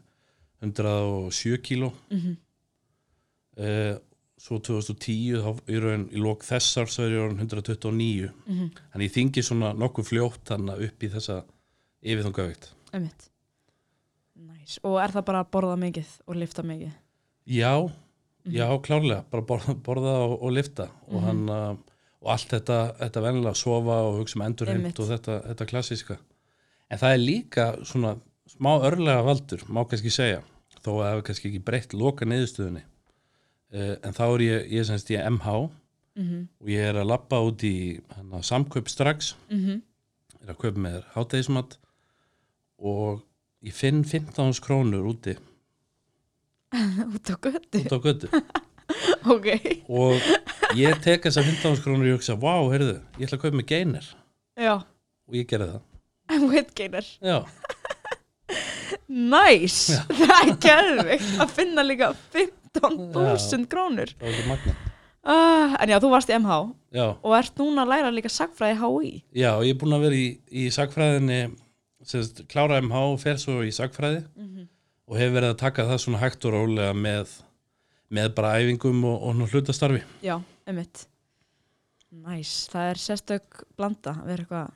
107 0.65 1.57
kíló 1.69 1.91
Mhm. 2.11 2.35
uh, 3.59 3.95
svo 4.39 4.57
2010 4.63 5.41
þá 5.43 5.49
í 5.69 5.79
raun 5.83 6.05
í 6.15 6.19
lok 6.23 6.43
þess 6.47 6.77
árs 6.81 6.97
þá 6.97 7.01
er 7.05 7.13
ég 7.17 7.23
orðin 7.27 7.41
129 7.45 8.29
Mhm. 8.47 8.69
þannig 8.93 9.09
ég 9.09 9.15
þingi 9.17 9.43
svona 9.43 9.73
nokkuð 9.75 10.07
fljótt 10.13 10.49
hann 10.53 10.69
upp 10.69 10.99
í 11.03 11.09
þessa 11.13 11.43
yfirþungavíkt 12.03 12.69
Einmitt. 12.93 13.29
Næs. 14.39 14.77
Og 14.87 14.97
er 15.03 15.11
það 15.11 15.25
bara 15.25 15.43
að 15.43 15.49
borða 15.51 15.75
mikið 15.81 16.11
og 16.27 16.35
lifta 16.39 16.63
mikið? 16.63 16.91
Já, 17.49 17.73
Mhm. 18.45 18.53
já, 18.55 18.67
klárlega 18.81 19.23
bara 19.29 19.43
borða, 19.43 19.73
borða 19.83 20.13
og, 20.25 20.41
og 20.43 20.51
lifta 20.55 20.89
og 21.11 21.21
hann 21.21 21.49
uh, 21.49 21.75
og 22.21 22.29
allt 22.31 22.47
þetta, 22.53 22.77
þetta 22.99 23.21
vennilega 23.25 23.51
að 23.51 23.57
sofa 23.59 23.97
og 24.07 24.19
hugsa 24.21 24.37
um 24.39 24.45
endurheimt 24.45 24.99
og 24.99 25.07
þetta, 25.09 25.35
þetta 25.49 25.65
klassíska 25.67 26.17
en 26.89 26.97
það 27.01 27.13
er 27.13 27.17
líka 27.23 27.65
svona 27.85 28.13
smá 28.47 28.71
örlega 28.87 29.23
valdur, 29.27 29.59
má 29.67 29.83
kannski 29.87 30.09
segja 30.09 30.39
þó 30.79 30.89
að 30.93 31.01
það 31.03 31.09
hefur 31.11 31.25
kannski 31.27 31.49
ekki 31.51 31.63
breytt 31.67 31.93
loka 31.93 32.25
niðurstöðunni 32.25 32.81
uh, 33.73 33.95
en 34.03 34.13
þá 34.15 34.23
er 34.23 34.39
ég, 34.47 34.71
ég 34.71 34.85
semst 34.87 35.09
ég 35.11 35.25
MH 35.27 35.69
Mhm. 36.15 36.47
og 36.61 36.67
ég 36.67 36.79
er 36.89 36.95
að 36.95 37.07
lappa 37.11 37.37
út 37.43 37.61
í 37.63 37.99
hana, 38.15 38.39
samkaup 38.41 38.87
strax 38.89 39.35
Mhm. 39.51 39.81
er 40.41 40.53
að 40.53 40.57
kaupa 40.57 40.79
með 40.79 41.03
hátegismat 41.13 41.77
og 42.79 43.21
ég 43.65 43.73
finn 43.75 44.03
15 44.07 44.59
krónur 44.63 45.05
úti. 45.09 45.35
Út 47.13 47.29
á 47.29 47.35
göttu 47.41 47.81
út 47.83 47.93
á 47.95 47.99
götu. 47.99 48.27
Ok, 49.29 49.45
og 49.85 50.17
ég 50.73 50.95
tek 51.03 51.21
þessar 51.27 51.45
15 51.45 51.81
krónur 51.83 52.07
og 52.07 52.09
ég 52.09 52.15
hugsa, 52.17 52.33
vá, 52.39 52.55
heyrðu, 52.71 52.95
ég 53.19 53.27
ætla 53.27 53.37
að 53.37 53.43
kaupa 53.43 53.59
með 53.59 53.67
geiner 53.69 54.07
já. 54.57 54.71
Og 55.29 55.37
ég 55.37 55.45
gerði 55.51 55.67
það. 55.75 55.83
Whitgainer, 56.49 57.09
já, 57.21 57.37
nice. 59.35 59.99
Það 60.09 60.33
er 60.39 60.53
gerðvikt 60.65 61.43
að 61.45 61.53
finna 61.59 61.85
líka 61.85 62.09
15.000 62.33 63.69
krónur. 63.69 64.15
Uh, 65.19 65.75
en 65.77 65.93
já, 65.93 65.99
þú 66.01 66.09
varst 66.15 66.33
í 66.33 66.37
MH 66.39 66.57
já, 66.95 67.05
og 67.13 67.33
ert 67.37 67.61
núna 67.61 67.83
að 67.85 67.91
læra 67.93 68.11
líka 68.15 68.31
sagfræði 68.33 68.79
HÍ 68.79 69.09
já, 69.37 69.51
ég 69.67 69.73
er 69.75 69.77
búin 69.81 69.97
að 69.99 70.05
vera 70.07 70.17
í, 70.17 70.27
í 70.49 70.69
sagfræðinni 70.73 71.41
sérst, 72.07 72.43
klára 72.51 72.79
MH 72.81 73.03
og 73.13 73.19
fer 73.21 73.39
svo 73.41 73.59
í 73.65 73.71
sagfræði 73.75 74.23
og 75.09 75.17
hefur 75.17 75.37
verið 75.39 75.53
að 75.53 75.61
taka 75.61 75.87
það 75.89 76.03
svona 76.05 76.23
hægt 76.23 76.45
og 76.45 76.55
rólega 76.55 76.95
með, 76.95 77.31
með 78.13 78.33
bara 78.37 78.57
æfingum 78.61 79.03
og, 79.09 79.23
og 79.31 79.47
hlutastarfi. 79.53 80.03
Já, 80.23 80.37
emitt 80.69 81.07
nice, 82.09 82.69
það 82.71 82.91
er 82.91 83.01
sérstök 83.03 83.63
blanda 83.77 84.15
að 84.17 84.29
vera 84.31 84.43
eitthvað 84.43 84.75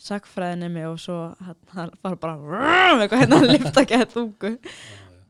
sagfræðinemi 0.00 0.86
og 0.88 0.96
svo 1.02 1.18
hann 1.44 1.92
fara 2.00 2.16
bara 2.20 2.36
vrrrr, 2.40 3.02
eitthvað 3.04 3.24
hérna 3.24 3.40
að 3.40 3.50
lifta 3.52 3.84
ekki 3.84 3.98
að 3.98 4.12
þungu 4.14 4.52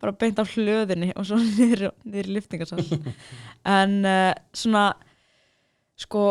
bara 0.01 0.17
beint 0.17 0.39
á 0.41 0.45
hlöðinni 0.47 1.11
og 1.19 1.27
svo 1.29 1.41
niður, 1.59 1.91
í 2.07 2.27
liftingarsal 2.31 2.85
en 3.79 3.97
uh, 4.07 4.31
svona 4.57 4.85
sko, 6.01 6.29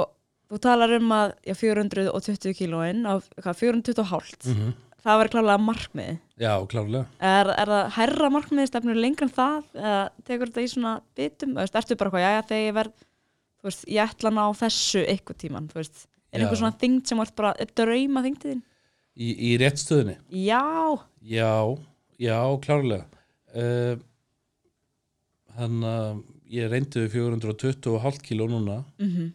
þú 0.50 0.60
talar 0.66 0.96
um 0.98 1.12
að 1.16 1.34
já, 1.46 1.56
420 1.62 2.56
kílóin 2.58 3.04
á 3.06 3.14
hvað, 3.40 3.60
420 3.64 4.04
og 4.04 4.14
hálft? 4.14 4.48
Mm 4.50 4.78
það 5.00 5.20
var 5.22 5.30
klálega 5.34 5.64
markmiði 5.64 6.16
já, 6.40 6.54
klárlega. 6.72 7.06
Er, 7.24 7.52
er 7.56 7.72
það 7.72 7.92
herra 7.96 8.30
markmiði 8.36 8.70
stefnur 8.72 9.00
lengra 9.00 9.28
en 9.28 9.34
það 9.36 9.70
eða 9.80 10.00
tekur 10.28 10.52
þetta 10.52 10.64
í 10.66 10.72
svona 10.74 10.94
bitum? 11.16 11.54
Eða 11.56 11.82
ertu 11.82 11.98
bara 12.00 12.14
hvað, 12.14 12.26
já, 12.26 12.42
þegar 12.50 12.66
ég 12.66 12.76
verð 12.80 13.06
þú 13.60 13.70
veist, 13.70 13.86
ég 13.92 14.02
ætla 14.14 14.32
að 14.32 14.38
ná 14.40 14.44
þessu 14.60 15.04
eitthvað 15.06 15.40
tíman 15.44 15.70
þú 15.72 15.80
veist, 15.80 16.04
er 16.32 16.42
Já. 16.42 16.44
einhver 16.44 16.62
svona 16.62 16.80
þyngd 16.84 17.12
sem 17.12 17.22
vart 17.22 17.36
bara 17.40 17.70
drauma 17.80 18.26
þyngdiðin? 18.26 18.62
í, 19.20 19.30
í 19.50 19.54
réttstöðinni 19.60 20.18
Já, 20.46 20.64
Já, 21.24 21.54
já, 22.20 22.38
klárlega. 22.64 23.08
Uh, 23.56 23.96
Þannig 25.60 25.90
að 25.92 26.20
ég 26.54 26.70
reyndi 26.72 27.02
við 27.04 27.16
420,5 27.18 28.20
kíló 28.24 28.46
núna. 28.48 28.78
Mhm, 29.02 29.32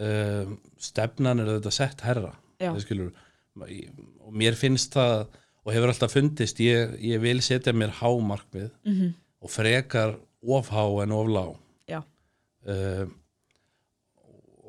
uh, 0.00 0.54
Stefnan 0.80 1.42
er 1.42 1.54
þetta 1.56 1.74
sett 1.74 2.04
herra 2.06 2.32
skilur. 2.80 3.12
Og 3.60 4.34
mér 4.36 4.56
finnst 4.58 4.94
það 4.96 5.28
og 5.60 5.72
hefur 5.74 5.92
alltaf 5.92 6.14
fundist 6.14 6.60
ég, 6.64 6.96
ég 7.04 7.20
vil 7.22 7.40
setja 7.44 7.74
mér 7.76 7.92
hámarkmið 8.00 8.70
mhm, 8.88 9.12
og 9.40 9.52
frekar 9.52 10.16
of 10.40 10.70
há 10.72 10.84
en 11.04 11.12
of 11.12 11.28
lág. 11.28 11.54
Já, 11.90 12.00
uh, 12.00 13.06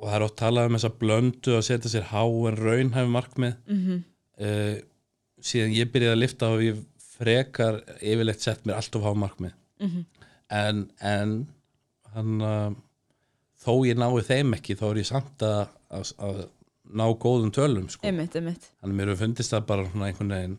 og 0.01 0.07
það 0.09 0.15
er 0.17 0.25
oft 0.25 0.37
talað 0.39 0.69
um 0.69 0.77
þessa 0.77 0.93
blöndu 1.01 1.55
að 1.57 1.67
setja 1.67 1.91
sér 1.93 2.07
há 2.11 2.23
en 2.25 2.59
raunhæf 2.59 3.11
markmið. 3.15 3.57
Mhm, 3.71 4.03
uh, 4.43 4.75
síðan 5.41 5.75
ég 5.77 5.91
byrjaði 5.93 6.17
að 6.17 6.23
lifta 6.23 6.51
og 6.53 6.63
ég 6.65 6.83
frekar 7.15 7.81
yfirleitt 8.01 8.43
sett 8.43 8.65
mér 8.65 8.79
allt 8.79 8.97
of 8.97 9.05
há 9.05 9.11
markmið. 9.23 9.55
Mhm, 9.81 10.05
en, 10.61 10.85
en 10.99 11.35
hann 12.15 12.41
uh, 12.43 12.71
þó 13.61 13.73
ég 13.87 13.99
nái 14.01 14.23
þeim 14.27 14.55
ekki 14.57 14.75
þá 14.79 14.85
er 14.91 14.99
ég 15.01 15.09
samt 15.11 15.45
að, 15.45 15.61
að, 15.93 16.11
að 16.27 16.41
ná 16.91 17.05
góðum 17.21 17.51
tölum 17.55 17.87
sko. 17.91 18.03
einmitt, 18.07 18.35
einmitt 18.35 18.67
þannig 18.81 18.97
mér 18.97 19.11
hefur 19.13 19.21
fundist 19.25 19.53
það 19.53 19.67
bara 19.69 19.85
einhvern 19.87 20.33
veginn 20.35 20.57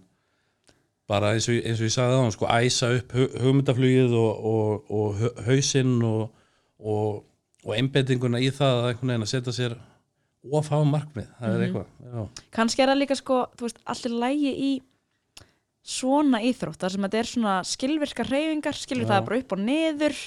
bara 1.10 1.32
eins 1.34 1.48
og, 1.50 1.58
eins 1.60 1.80
og 1.82 1.88
ég 1.88 1.92
sagði 1.96 2.18
það 2.20 2.30
sko, 2.36 2.48
æsa 2.48 2.90
upp 2.96 3.16
hu- 3.18 3.32
hugmyndaflugið 3.42 4.14
og, 4.16 4.46
og, 4.52 4.92
og 4.96 5.42
hausinn 5.48 5.96
og, 6.08 6.22
og, 6.78 7.18
og 7.66 7.74
einbendinguna 7.76 8.40
í 8.40 8.52
það 8.54 8.78
að 8.78 8.88
einhvern 8.92 9.12
veginn 9.12 9.26
að 9.26 9.32
setja 9.34 9.56
sér 9.58 9.74
of 10.52 10.70
há 10.72 10.78
markmið, 10.82 11.28
það 11.38 11.52
er 11.58 11.66
eitthvað 11.66 11.90
já. 12.14 12.22
kannski 12.54 12.82
er 12.82 12.90
það 12.90 13.00
líka 13.02 13.18
sko, 13.18 13.42
þú 13.58 13.68
veist, 13.68 13.82
allir 13.92 14.16
lægi 14.24 14.54
í 14.54 14.70
svona 15.82 16.38
íþrótt 16.46 16.78
þar 16.82 16.94
sem 16.94 17.04
þetta 17.06 17.18
er 17.20 17.28
svona 17.32 17.52
skilvirkar 17.66 18.28
reyfingar 18.30 18.78
skilur 18.78 19.06
Já. 19.06 19.10
það 19.12 19.24
bara 19.28 19.38
upp 19.42 19.54
og 19.56 19.62
niður 19.66 20.18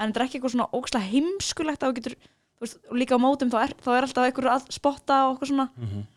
en 0.00 0.10
þetta 0.10 0.20
er 0.20 0.26
ekki 0.26 0.38
eitthvað 0.38 0.54
svona 0.54 0.70
ókslega 0.76 1.10
heimskulegt 1.10 1.84
að 1.84 1.92
þú 1.92 1.98
getur, 1.98 2.16
þú 2.56 2.64
veist, 2.66 2.80
líka 3.02 3.18
á 3.20 3.24
mótum 3.24 3.52
þá 3.52 3.58
er, 3.62 3.74
þá 3.80 3.90
er 3.94 4.06
alltaf 4.06 4.26
einhver 4.26 4.48
að 4.54 4.66
spotta 4.74 5.20
og 5.26 5.36
eitthvað 5.36 5.52
svona. 5.52 5.68
Mhm. 5.76 6.08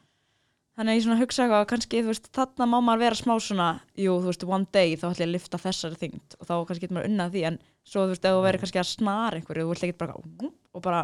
þannig 0.73 0.89
að 0.89 0.97
ég 0.97 1.03
svona 1.05 1.19
hugsa 1.19 1.43
eitthvað 1.43 1.61
að 1.61 1.67
kannski, 1.69 1.99
þú 2.01 2.09
veist, 2.09 2.29
þarna 2.33 2.65
má 2.65 2.77
maður 2.81 3.03
vera 3.03 3.17
smá 3.19 3.33
svona, 3.37 3.67
jú, 3.93 4.13
þú 4.23 4.31
veist, 4.31 4.45
one 4.49 4.67
day 4.73 4.95
þá 4.97 5.05
ætla 5.11 5.21
ég 5.21 5.27
að 5.27 5.35
lifta 5.35 5.59
þessari 5.61 5.99
þyngd 6.01 6.37
og 6.39 6.47
þá 6.49 6.53
kannski 6.65 6.87
getur 6.87 6.97
maður 6.97 7.09
unnað 7.11 7.35
því 7.35 7.43
en 7.49 7.59
svo, 7.85 8.05
þú 8.07 8.13
veist, 8.15 8.25
ef 8.25 8.33
þú 8.33 8.41
verður 8.47 8.63
kannski 8.63 8.81
að 8.81 8.89
snara 8.89 9.37
einhverju, 9.37 9.67
þú 9.67 9.69
vilt 9.69 9.85
ekki 9.85 9.97
bara 10.01 10.15
og 10.73 10.81
bara, 10.81 11.03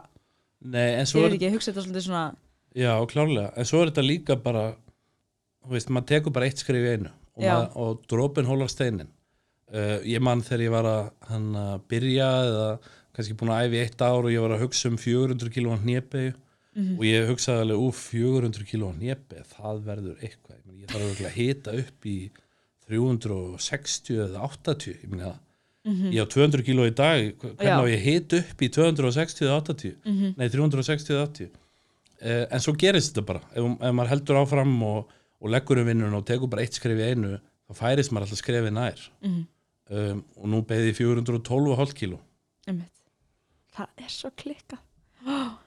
Nei, 0.60 0.90
en 0.98 1.06
svo 1.06 1.22
er, 1.22 1.36
þetta 1.36 1.38
já, 2.74 2.92
klárlega. 3.14 3.54
En 3.56 3.70
svo 3.70 3.84
er 3.84 3.92
þetta 3.92 4.08
líka 4.10 4.36
bara 4.42 4.66
þú 5.66 5.76
veist, 5.76 5.92
maður 5.94 6.10
tekur 6.14 6.36
bara 6.36 6.50
eitt 6.50 6.62
skrif 6.62 6.86
í 6.86 6.92
einu 6.98 7.12
og, 7.40 7.78
og 7.80 8.04
drópin 8.10 8.48
hólar 8.50 8.72
steinin 8.72 9.12
uh, 9.74 10.00
ég 10.06 10.22
mann 10.22 10.42
þegar 10.46 10.64
ég 10.66 10.72
var 10.74 10.86
að 10.90 11.12
hann 11.30 11.48
að 11.56 11.82
byrja 11.92 12.30
eða 12.50 12.68
kannski 13.16 13.36
búin 13.40 13.52
að 13.52 13.66
æfi 13.68 13.82
eitt 13.84 14.02
ár 14.06 14.22
og 14.24 14.32
ég 14.32 14.42
var 14.46 14.54
að 14.56 14.62
hugsa 14.64 14.90
um 14.92 14.98
400 14.98 15.50
kílóan 15.56 15.82
hnépegu 15.86 16.36
og 17.00 17.02
ég 17.04 17.26
hugsaði 17.28 17.64
alveg 17.66 17.82
úf 17.84 17.98
400 18.14 18.64
kílóan 18.70 19.00
hnépegu, 19.02 19.42
það 19.52 19.80
verður 19.84 20.20
eitthvað. 20.24 20.60
Ég, 20.80 20.86
þarf 20.88 21.24
að 21.26 21.34
hita 21.36 21.72
upp 21.82 22.06
í 22.08 22.18
360 23.18 24.20
eða 24.26 24.44
80 24.48 24.94
ég 25.04 25.10
meina. 25.12 25.34
Ég 26.14 26.22
á 26.22 26.28
200 26.30 26.64
kíló 26.68 26.86
í 26.88 26.94
dag 26.94 27.22
hv- 27.40 27.56
hvernig 27.58 27.82
á 27.82 27.86
ég 27.90 28.02
hit 28.04 28.34
upp 28.38 28.62
í 28.62 28.70
260 28.70 29.46
eða 29.48 29.58
80 29.64 29.96
nei 30.38 30.50
360 30.52 31.14
eða 31.16 31.28
80 31.28 31.50
uh, 31.50 32.46
en 32.52 32.60
svo 32.64 32.74
gerist 32.78 33.14
þetta 33.16 33.26
bara. 33.26 33.42
Ef, 33.56 33.64
ef 33.80 33.94
maður 33.96 34.12
heldur 34.14 34.40
áfram 34.42 34.74
og, 34.84 35.10
og 35.42 35.50
leggur 35.54 35.80
um 35.82 35.88
vinnuna 35.88 36.18
og 36.20 36.26
tekur 36.28 36.50
bara 36.52 36.62
eitt 36.66 36.76
skref 36.78 37.00
í 37.00 37.08
einu 37.14 37.38
þá 37.70 37.74
færist 37.80 38.12
maður 38.12 38.28
alltaf 38.30 38.42
skrefið 38.44 38.76
nær. 38.76 39.06
Mhm. 39.24 39.48
Um, 39.90 40.24
og 40.38 40.50
nú 40.54 40.62
beði 40.70 40.94
412,5 40.98 41.96
kíló. 41.98 42.20
Það 43.76 44.06
er 44.06 44.14
svo 44.14 44.32
klikkað. 44.38 44.86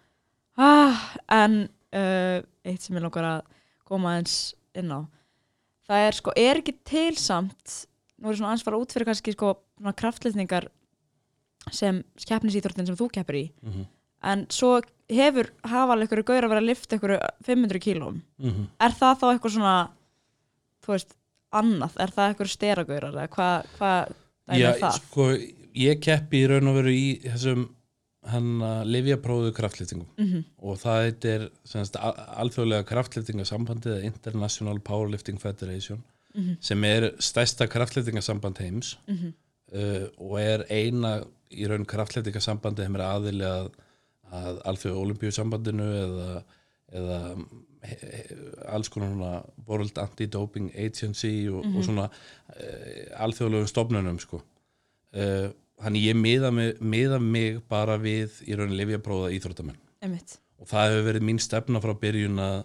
Ah, 0.53 0.99
en 1.33 1.55
uh, 1.97 2.43
eitt 2.69 2.83
sem 2.85 2.93
ég 2.99 3.01
langar 3.01 3.25
að 3.25 3.39
koma 3.89 4.11
eins 4.19 4.35
inn 4.77 4.91
á. 4.93 5.01
Það 5.89 6.03
er 6.11 6.19
sko, 6.19 6.35
er 6.37 6.61
ekki 6.61 6.75
til 6.85 7.17
samt, 7.17 7.77
nú 8.21 8.29
er 8.29 8.37
svona 8.37 8.51
aðeins 8.51 8.67
fara 8.67 8.81
út 8.83 8.93
fyrir 8.93 9.09
kannski 9.09 9.33
sko 9.33 9.55
svona 9.79 9.95
kraftletningar 9.97 10.69
sem 11.73 12.03
keppnisýþróttin 12.21 12.91
sem 12.91 12.99
þú 13.01 13.09
keppir 13.17 13.39
í. 13.41 13.43
Mhm. 13.65 13.89
En 14.29 14.45
svo 14.53 14.75
hefur 15.11 15.49
hafa 15.65 15.97
alveg 15.97 16.13
ykkur 16.13 16.23
gaur 16.29 16.45
að 16.45 16.53
vera 16.53 16.61
að 16.63 16.69
lifta 16.69 16.99
ykkur 17.01 17.17
500 17.49 17.81
kílóm. 17.83 18.21
mm 18.39 18.69
Er 18.79 18.93
það 19.01 19.19
þá 19.19 19.27
eitthvað 19.33 19.57
svona, 19.57 19.77
þú 20.85 20.93
veist, 20.93 21.17
annað? 21.53 21.97
Er 22.01 22.11
það 22.17 22.29
eitthvað 22.33 22.51
steragaurar 22.55 23.13
eða 23.15 23.29
hvað 23.37 23.71
hva, 23.79 23.93
dæmi 24.49 24.61
Já, 24.63 24.69
er 24.73 24.81
það? 24.81 24.99
sko, 25.03 25.27
ég 25.83 26.01
keppi 26.05 26.43
í 26.43 26.49
raun 26.51 26.69
og 26.73 26.75
veru 26.81 26.93
í 26.97 27.07
þessum 27.27 27.69
hann 28.33 28.51
að 28.63 28.87
livjapróðu 28.95 29.53
kraftlýtingum 29.57 30.07
Mm 30.19 30.45
og 30.63 30.77
það 30.79 31.27
er 31.27 31.47
semst, 31.67 31.97
alþjóðlega 32.39 32.87
kraftlýtingasambandið 32.87 33.97
eða 33.97 34.05
International 34.13 34.79
Powerlifting 34.81 35.41
Federation 35.43 36.03
Mhm. 36.35 36.55
sem 36.65 36.85
er 36.85 37.11
stærsta 37.21 37.67
kraftlýtingasamband 37.69 38.57
heims 38.59 38.97
-hmm. 39.07 39.33
uh, 39.75 40.07
og 40.17 40.39
er 40.41 40.63
eina 40.71 41.23
í 41.53 41.67
raun 41.69 41.85
kraftlýtingasambandið 41.85 42.85
sem 42.87 42.95
er 42.97 43.03
aðili 43.03 43.45
að, 43.45 43.69
að 44.33 44.63
alþjóða 44.65 45.03
olimpíusambandinu 45.03 45.83
eða, 46.05 46.43
eða 46.93 47.21
alls 48.71 48.91
konar 48.93 49.11
svona 49.11 49.33
World 49.67 49.99
Anti-Doping 49.99 50.71
Agency 50.79 51.49
og, 51.51 51.65
og 51.67 51.87
svona 51.87 52.05
uh, 52.09 53.25
alþjóðlegum 53.25 53.71
stofnunum 53.71 54.21
sko. 54.23 54.43
uh, 55.19 55.49
þannig 55.83 56.07
ég 56.13 56.19
miða 56.19 56.53
mig, 56.55 56.77
miða 56.79 57.19
mig 57.19 57.59
bara 57.71 57.97
við 57.99 58.39
í 58.47 58.55
raun 58.59 58.77
livjapróða 58.79 59.33
íþróttamenn 59.35 59.81
Einmitt. 60.05 60.37
og 60.63 60.71
það 60.71 60.93
hefur 60.93 61.09
verið 61.09 61.27
mín 61.27 61.43
stefna 61.43 61.83
frá 61.83 61.95
byrjun 61.99 62.39
að, 62.43 62.61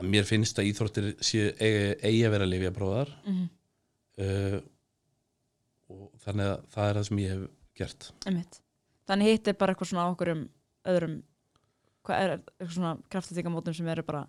að 0.00 0.08
mér 0.14 0.28
finnst 0.28 0.62
að 0.62 0.70
íþróttir 0.70 1.10
séu, 1.20 1.50
eigi, 1.60 2.24
að 2.24 2.34
vera 2.38 2.48
livjapróðar 2.48 3.12
Mm 3.26 3.46
uh, 4.22 4.58
og 5.92 6.06
þannig 6.24 6.50
að 6.50 6.62
það 6.74 6.88
er 6.88 6.98
það 6.98 7.08
sem 7.08 7.18
ég 7.22 7.32
hef 7.32 7.42
gert 7.78 8.06
Einmitt. 8.26 8.60
Þannig 9.06 9.28
hitt 9.30 9.50
er 9.50 9.58
bara 9.60 9.74
eitthvað 9.74 9.90
svona 9.92 10.06
okkur 10.10 10.32
um 10.32 10.40
öðrum 10.90 11.16
hvað 12.06 12.22
er 12.24 12.34
eitthvað 12.36 12.74
svona 12.76 12.92
kraftlýtingamótum 13.12 13.74
sem 13.76 13.88
eru 13.92 14.04
bara 14.06 14.24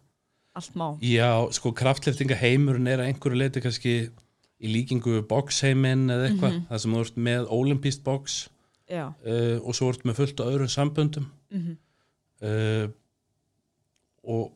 allt 0.58 0.74
má 0.80 0.88
Já, 1.06 1.30
sko 1.54 1.72
kraftleftinga 1.78 2.36
heimurinn 2.42 2.88
er 2.90 3.04
að 3.04 3.12
einhverju 3.14 3.38
leiti 3.44 3.62
kannski 3.64 3.96
í 4.58 4.72
líkingu 4.74 5.20
boxheiminn 5.30 6.08
eða 6.10 6.30
eitthvað, 6.32 6.54
Mhm. 6.58 6.64
það 6.72 6.80
sem 6.84 6.94
þú 6.98 7.02
ert 7.06 7.18
með 7.30 7.50
olimpíst 7.54 8.04
box 8.04 8.38
Já, 8.90 9.04
uh, 9.12 9.58
og 9.68 9.76
svo 9.76 9.90
ert 9.92 10.06
með 10.08 10.16
fullt 10.22 10.40
á 10.42 10.50
öðrum 10.50 10.72
samböndum. 10.72 11.28
Mm 11.52 11.76
uh, 12.42 12.88
og 14.28 14.52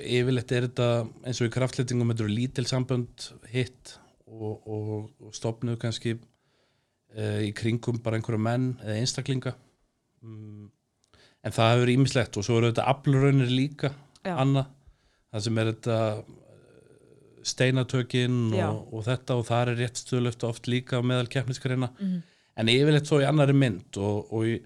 yfirleitt 0.00 0.52
er 0.56 0.64
þetta 0.68 0.86
eins 1.28 1.40
og 1.42 1.48
í 1.50 1.52
kraftleitingum 1.54 2.08
þetta 2.12 2.24
eru 2.24 2.32
lítil 2.32 2.64
sambönd 2.68 3.26
hitt 3.52 3.98
og, 4.26 4.62
og, 4.64 5.10
og 5.20 5.34
stopnuð 5.36 5.76
kannski 5.82 6.14
uh, 6.16 7.40
í 7.44 7.50
kringum 7.56 7.98
bara 8.02 8.16
einhverju 8.20 8.40
menn 8.40 8.70
eða 8.80 8.96
einstaklinga. 9.02 9.52
Mm, 10.24 10.70
en 11.44 11.52
það 11.56 11.70
hefur 11.74 11.92
ímislegt 11.94 12.36
og 12.36 12.44
svo 12.44 12.58
eru 12.58 12.70
þetta 12.72 12.86
aflraunir 12.92 13.48
líka 13.50 13.92
annað, 14.24 14.66
það 15.32 15.40
sem 15.46 15.58
er 15.62 15.70
þetta 15.72 15.98
eh, 16.18 16.24
steinatökin 17.52 18.34
og, 18.68 18.80
og 18.92 19.04
þetta 19.06 19.36
og 19.40 19.46
það 19.48 19.62
er 19.72 19.78
rétt 19.80 20.00
stöðlöft 20.02 20.44
oft 20.44 20.68
líka 20.68 21.00
meðal 21.02 21.28
keppniskreina 21.32 21.88
Mhm. 21.98 22.18
en 22.60 22.68
yfirleitt 22.68 23.06
svo 23.08 23.20
í 23.22 23.28
annari 23.28 23.54
mynd 23.56 23.96
og, 23.96 24.32
og 24.32 24.44
í, 24.44 24.58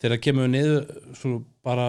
þegar 0.00 0.20
kemur 0.24 0.46
við 0.46 0.52
niður 0.54 1.14
svo 1.18 1.34
bara 1.64 1.88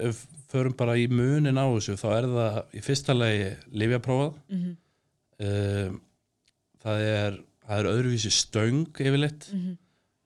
ef 0.00 0.20
förum 0.50 0.74
bara 0.78 0.94
í 0.98 1.06
munin 1.10 1.58
á 1.58 1.66
þessu 1.66 1.96
þá 1.98 2.06
er 2.16 2.26
það 2.30 2.58
í 2.78 2.82
fyrsta 2.86 3.14
lagi 3.16 3.50
livjaprófað 3.74 4.34
Mhm. 4.50 4.76
um, 5.40 6.00
það 6.84 7.04
er 7.10 7.38
það 7.70 7.78
er 7.80 7.90
öðruvísi 7.90 8.30
stöng 8.34 8.86
yfirleitt 8.98 9.50
Mhm. 9.52 9.76
stöngin 9.76 9.78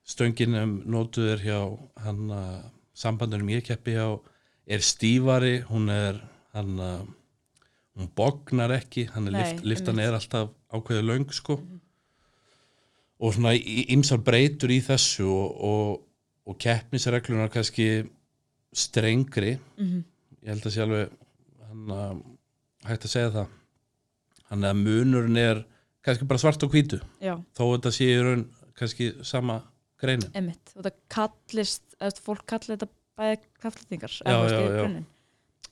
um 0.05 0.83
notuð 0.85 1.33
er 1.33 1.45
hjá 1.45 1.59
hann 2.05 2.31
að 2.31 2.65
sambandunum 2.95 3.49
ég 3.51 3.65
keppi 3.65 3.97
hjá 3.97 4.21
er 4.67 4.81
stífari 4.81 5.63
hún 5.69 5.91
er 5.93 6.21
hann 6.55 6.79
að 6.81 7.07
hún 7.95 8.11
bognar 8.17 8.75
ekki 8.75 9.07
hann 9.15 9.29
er 9.31 9.37
lift, 9.39 9.65
liftan 9.65 10.01
er 10.03 10.17
alltaf 10.17 10.51
ákveðið 10.75 11.09
löng 11.09 11.33
sko. 11.35 11.59
Og 13.23 13.35
svona 13.37 13.55
ymsar 13.95 14.21
breytur 14.27 14.73
í 14.75 14.81
þessu 14.85 15.27
og, 15.31 15.61
og, 15.65 16.01
og 16.51 16.59
keppnisreglunar 16.61 17.53
kannski 17.53 18.05
strengri. 18.75 19.59
Mhm. 19.79 20.03
ég 20.45 20.51
held 20.51 20.67
að 20.67 20.75
sé 20.75 20.83
alveg 20.83 21.13
hann 21.69 21.93
að 21.95 22.25
hægt 22.85 23.07
að 23.07 23.15
segja 23.15 23.31
það. 23.33 23.53
Hann 24.51 24.67
að 24.69 24.81
munurinn 24.83 25.41
er 25.41 25.63
kannski 26.05 26.27
bara 26.29 26.43
svart 26.43 26.67
og 26.67 26.75
hvítu. 26.75 26.99
Já, 27.23 27.39
þó 27.57 27.65
þetta 27.71 27.95
sé 27.95 28.11
í 28.11 28.19
raun 28.21 28.45
kannski 28.77 29.15
sama 29.25 29.63
greinin 30.05 30.37
einmitt. 30.37 30.75
Og 30.77 30.87
það 30.87 31.01
kallist, 31.15 31.85
eða 31.99 32.25
fólk 32.27 32.45
kallir 32.51 32.77
þetta 32.77 32.91
bæði 33.19 33.41
kraftlætingar. 33.63 34.17
Já, 34.21 34.37
já, 34.51 34.61
já. 34.79 35.05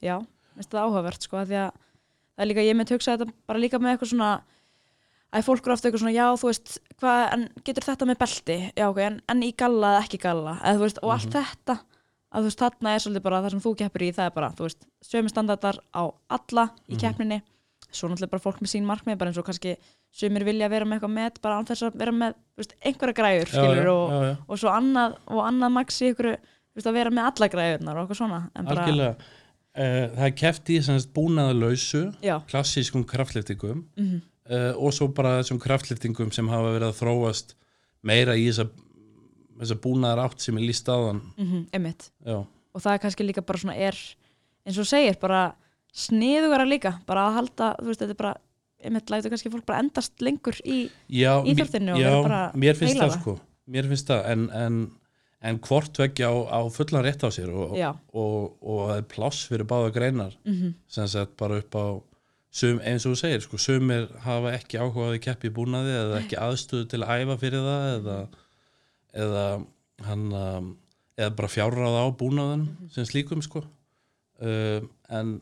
Já, 0.03 0.16
minnst 0.57 0.73
það 0.73 0.88
áhugavert, 0.88 1.27
sko, 1.27 1.45
því 1.47 1.61
að 1.62 1.71
það 1.77 2.45
er 2.45 2.51
líka, 2.51 2.66
ég 2.66 2.79
myndi 2.79 2.97
hugsa 2.97 3.14
þetta 3.16 3.37
bara 3.47 3.62
líka 3.62 3.79
með 3.83 3.95
eitthvað 3.95 4.12
svona, 4.12 4.31
að 5.33 5.47
fólk 5.47 5.66
eru 5.66 5.77
ofta 5.77 5.88
eitthvað 5.88 6.03
svona, 6.03 6.14
já, 6.16 6.27
þú 6.40 6.51
veist, 6.51 6.75
hvað, 6.99 7.23
en 7.37 7.47
getur 7.68 7.87
þetta 7.87 8.09
með 8.11 8.21
belti? 8.25 8.59
Já, 8.75 8.87
ok, 8.88 9.01
en, 9.07 9.21
en 9.33 9.45
í 9.47 9.53
galla 9.62 9.95
eða 9.95 10.05
ekki 10.07 10.23
galla? 10.23 10.57
Eða, 10.61 10.75
þú 10.81 10.87
veist, 10.87 11.03
og 11.03 11.14
allt 11.14 11.37
þetta, 11.37 11.79
að 12.33 12.42
þú 12.42 12.51
veist, 12.51 12.64
þarna 12.64 12.95
er 12.97 13.05
svolítið 13.05 13.27
bara 13.29 13.42
það 13.45 13.55
sem 13.55 13.64
þú 13.66 13.75
keppir 13.83 14.07
í, 14.07 14.11
það 14.18 14.31
er 14.31 14.37
bara, 14.40 14.51
þú 14.59 14.66
veist, 14.66 14.87
sömu 15.07 15.33
standardar 15.33 15.81
á 15.95 16.03
alla 16.38 16.66
í 16.88 16.99
keppninni, 17.01 17.42
svo 17.96 18.09
náttúrulega 18.11 18.33
bara 18.33 18.42
fólk 18.42 18.62
með 18.62 18.72
sín 18.72 18.88
markmið, 18.88 19.18
bara 19.20 19.33
eins 19.33 19.38
og 19.40 19.46
kannski 19.46 19.74
sumir 20.14 20.44
vilja 20.46 20.70
vera 20.72 20.88
með 20.88 20.98
eitthvað 20.98 21.14
met, 21.16 21.38
bara 21.44 21.59
án 21.59 21.68
þess 21.68 21.87
að 21.87 21.98
vera 22.00 22.14
með, 22.16 22.35
veist, 22.59 22.74
einhverja 22.81 23.16
græjur, 23.18 23.52
skilur, 23.52 23.83
já, 23.83 23.92
og, 23.92 24.12
já, 24.12 24.26
já. 24.28 24.35
og 24.46 24.61
svo 24.62 24.72
annað, 24.72 25.16
og 25.28 25.44
annað 25.46 25.74
maxi 25.76 26.11
ykkur, 26.12 26.28
veist, 26.76 26.88
að 26.88 26.98
vera 26.98 27.14
með 27.14 27.28
alla 27.31 27.48
græjurnar 27.55 27.98
og 27.98 28.05
eitthvað 28.05 28.20
svona, 28.20 28.40
bara, 28.59 28.76
algjörlega. 28.76 29.31
Uh, 29.72 30.07
það 30.18 30.26
er 30.28 30.35
keft 30.37 30.72
í 30.72 30.78
já, 32.20 32.35
klassískum 32.50 33.07
kraftliftingum 33.09 33.87
mhm, 33.96 34.18
uh, 34.52 34.72
og 34.76 34.92
svo 34.92 35.09
bara 35.16 35.38
þessum 35.38 35.61
kraftliftingum 35.62 36.33
sem 36.37 36.50
hafa 36.52 36.74
verið 36.74 36.90
að 36.90 36.98
þróast 36.98 37.55
meira 38.05 38.37
í 38.37 38.50
þessa, 38.50 38.66
þessa 39.62 39.78
búnaðar 39.81 40.26
átt 40.26 40.44
sem 40.44 40.59
er 40.61 40.66
líst 40.68 40.92
mhm, 40.92 41.70
einmitt. 41.72 42.11
já, 42.20 42.42
og 42.44 42.85
það 42.85 42.92
er 42.92 43.02
kannski 43.07 43.24
líka 43.24 43.44
bara 43.48 43.62
svona 43.64 43.78
er 43.81 43.96
eins 44.66 44.78
og 44.78 44.88
segir, 44.88 45.16
bara 45.22 45.55
sniðugara 45.92 46.66
líka, 46.68 46.96
bara 47.09 47.28
að 47.28 47.38
halda 47.40 47.68
þú 47.81 47.90
veist, 47.90 48.02
þetta 48.02 48.14
er 48.14 48.20
bara, 48.22 48.35
einmitt 48.83 49.12
lætur 49.12 49.33
kannski 49.33 49.52
fólk 49.52 49.66
bara 49.68 49.83
endast 49.85 50.24
lengur 50.24 50.59
í, 50.64 50.85
já, 51.12 51.33
Íþróttinni 51.46 51.94
og 51.94 52.02
vera 52.02 52.22
bara 52.24 52.42
mér 52.59 52.78
finnst 52.78 53.00
það 53.00 53.16
sko 53.18 53.37
mér 53.72 53.90
finnst 53.90 54.09
það 54.11 54.31
en, 54.33 54.46
en, 54.59 54.78
en 55.50 55.61
hvort 55.66 56.00
veggja 56.02 56.31
á, 56.33 56.35
á 56.48 56.61
fullan 56.72 57.05
rétt 57.07 57.26
á 57.26 57.31
sér 57.35 57.52
og, 57.52 57.76
og, 57.76 58.57
og 58.61 58.81
það 58.88 58.96
er 58.96 59.11
pláss 59.12 59.44
fyrir 59.50 59.68
báða 59.68 59.92
greinar 59.94 60.35
mhm, 60.48 60.74
sem 60.90 61.11
sagt 61.12 61.37
bara 61.40 61.61
upp 61.62 61.78
á 61.78 61.87
sum, 62.52 62.81
eins 62.85 63.07
og 63.07 63.14
þú 63.14 63.20
segir, 63.22 63.44
sko, 63.44 63.61
sumir 63.61 64.09
hafa 64.24 64.57
ekki 64.57 64.81
áhugaði 64.81 65.22
keppi 65.24 65.52
í 65.52 65.57
búnaði 65.57 65.94
eða 65.96 66.22
ekki 66.24 66.40
aðstöðu 66.40 66.88
til 66.92 67.05
að 67.05 67.22
æfa 67.22 67.38
fyrir 67.40 67.68
það 67.68 67.87
eða, 67.92 68.18
eða 69.22 69.46
hann 70.09 70.26
eða 71.16 71.33
bara 71.37 71.50
fjárráða 71.50 72.05
á 72.05 72.09
búnaðin 72.18 72.66
sem 72.92 73.07
slíkum 73.09 73.42
sko. 73.44 73.64
Um, 74.42 74.88
en, 75.12 75.35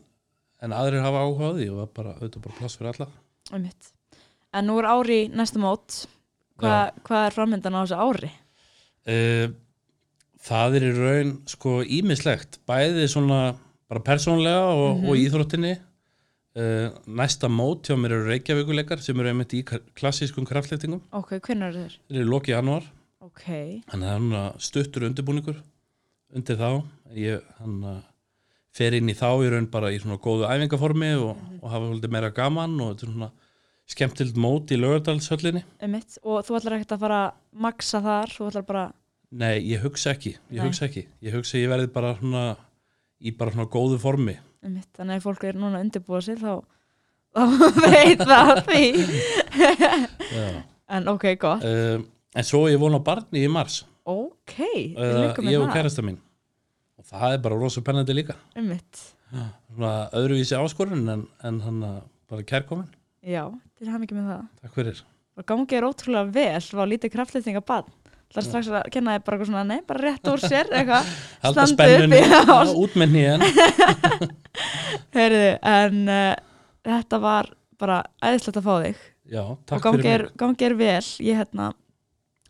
en 0.61 0.75
aðrir 0.77 1.03
hafa 1.05 1.23
áhugaði 1.25 1.67
og 1.71 1.79
það 1.79 1.83
er 1.87 1.91
bara, 1.97 2.13
auðvitað 2.19 2.45
bara 2.45 2.57
pláss 2.59 2.77
fyrir 2.79 2.91
alla. 2.93 3.09
Einmitt. 3.51 3.91
En 4.53 4.67
nú 4.67 4.77
er 4.81 4.89
ári 4.91 5.17
í 5.23 5.27
næsta 5.33 5.61
mót. 5.61 6.03
Hva, 6.61 6.91
hvað 7.07 7.27
er 7.27 7.35
framöndan 7.35 7.77
á 7.77 7.81
þessu 7.81 7.97
ári? 7.97 8.31
uh, 9.09 9.47
það 10.45 10.77
er 10.77 10.87
í 10.87 10.91
raun 10.97 11.31
sko 11.49 11.79
ímislegt, 11.85 12.59
bæði 12.69 13.07
svona 13.09 13.39
bara 13.91 14.03
persónlega 14.05 14.67
og, 14.75 15.05
og 15.09 15.17
íþróttinni. 15.19 15.75
Uh, 16.51 16.91
næsta 17.07 17.47
mót 17.47 17.87
hjá 17.87 17.95
mér 17.95 18.17
eru 18.17 18.27
Reykjavíkuleikar 18.27 18.99
sem 18.99 19.19
eru 19.21 19.31
einmitt 19.31 19.53
í 19.55 19.61
klassískum 19.63 20.43
kraftleftingum 20.43 20.99
ok, 21.15 21.37
hvernig 21.37 21.69
eru 21.69 21.83
þeir? 21.85 21.93
þeir 22.09 22.17
eru 22.19 22.31
lokið 22.33 22.55
januar 22.57 22.89
ok, 23.23 23.45
þannig 23.87 24.09
að 24.09 24.11
hann 24.17 24.33
að 24.35 24.57
stuttur 24.65 25.05
undirbúningur 25.07 25.61
undir 26.35 26.59
þá. 26.59 26.67
Ég, 27.15 27.45
hann 27.61 27.77
fer 28.75 28.95
inn 28.97 29.11
í 29.11 29.15
þá 29.17 29.29
í 29.43 29.51
raun 29.51 29.67
bara 29.71 29.91
í 29.91 29.99
svona 29.99 30.19
góðu 30.21 30.47
æfingaformi 30.47 31.11
og, 31.19 31.39
og 31.59 31.67
hafa 31.73 31.89
svolítið 31.89 32.13
meira 32.15 32.31
gaman 32.35 32.77
og 32.79 32.93
þetta 32.93 33.07
er 33.07 33.13
svona 33.13 33.31
skemmtild 33.91 34.37
mót 34.39 34.71
í 34.71 34.79
lögardalshöllinni 34.79 35.65
og 36.23 36.45
þú 36.47 36.57
ætlar 36.59 36.77
ekkert 36.77 36.95
að 36.95 37.03
fara 37.03 37.21
að 37.25 37.37
maksa 37.65 37.99
þar, 38.05 38.35
þú 38.37 38.49
ætlar 38.51 38.67
bara 38.69 38.85
Nei, 39.31 39.61
ég 39.63 39.79
hugsa 39.79 40.11
ekki, 40.11 40.33
ég 40.51 40.59
hugsa 40.65 40.89
ekki. 40.89 41.05
Ég 41.23 41.31
hugsa 41.37 41.55
ég 41.55 41.69
verði 41.71 41.87
bara 41.93 42.09
svona 42.17 42.41
í 43.23 43.31
bara 43.31 43.53
svona 43.53 43.69
góðu 43.71 43.99
formi. 44.01 44.33
Einmitt, 44.59 44.89
þannig 44.97 45.21
að 45.21 45.23
fólk 45.23 45.45
er 45.47 45.59
núna 45.59 45.79
að 45.79 45.85
undirbúa 45.85 46.19
sig 46.25 46.41
þá, 46.41 46.59
þá 47.37 47.43
veit 47.79 48.25
það 48.27 48.51
því. 48.67 48.83
En 50.91 51.07
ok, 51.07 51.29
gott. 51.39 51.63
Um, 51.63 52.03
en 52.35 52.47
svo 52.47 52.65
ég 52.67 52.81
vona 52.81 52.99
barni 52.99 53.45
í 53.45 53.51
mars. 53.51 53.85
Ok, 54.11 54.57
við 54.57 55.15
líkum 55.21 55.47
ég 55.47 55.55
með 55.55 55.61
og 55.61 55.69
það. 55.69 55.75
kærasta 55.77 56.03
mín. 56.03 56.19
og 56.19 56.30
það 57.11 57.35
er 57.37 57.43
bara 57.45 57.59
rosa 57.59 57.83
pennandi 57.85 58.15
líka. 58.15 58.35
Svona 59.71 59.93
öðruvísi 60.17 60.57
áskorun 60.59 61.07
en, 61.11 61.23
en 61.47 61.61
hann 61.63 61.79
bara 62.31 62.43
kærkomin 62.47 62.89
já, 63.23 63.45
til 63.79 63.87
hann 63.91 64.03
ekki 64.03 64.17
með 64.17 64.29
það. 64.33 64.45
Takk 64.63 64.75
fyrir. 64.79 65.01
Og 65.39 65.45
gangi 65.47 65.77
er 65.77 65.87
ótrúlega 65.87 66.31
vel 66.35 66.69
var 66.81 66.89
lítið 66.91 67.13
kraftlýtinga 67.15 67.61
bann 67.63 67.87
Það 68.31 68.39
er 68.39 68.45
strax 68.47 68.67
að 68.71 68.85
kenna 68.95 69.13
þið 69.17 69.23
bara 69.27 69.35
eitthvað 69.37 69.49
svona, 69.49 69.63
nei, 69.67 69.81
bara 69.87 70.01
rétt 70.05 70.27
úr 70.31 70.39
sér, 70.39 70.69
eitthvað, 70.71 71.07
standa 71.41 71.63
upp, 71.65 71.71
spennunni, 71.73 72.19
já, 72.21 72.37
já, 72.47 72.75
út 72.79 72.93
með 73.01 73.09
nýjan 73.17 73.41
heyrðu, 75.15 75.49
en 75.67 75.97
uh, 76.07 76.35
þetta 76.87 77.19
var 77.23 77.49
bara 77.81 77.97
æðislegt 78.23 78.59
að 78.61 78.67
fá 78.69 78.71
þig. 78.85 79.01
Já, 79.31 79.41
og 79.43 79.57
takk 79.67 79.87
fyrir 79.97 80.23
mig. 80.27 80.31
gangi 80.39 80.67
er 80.69 80.75
vel, 80.79 81.09
ég 81.27 81.41
hérna, 81.41 81.67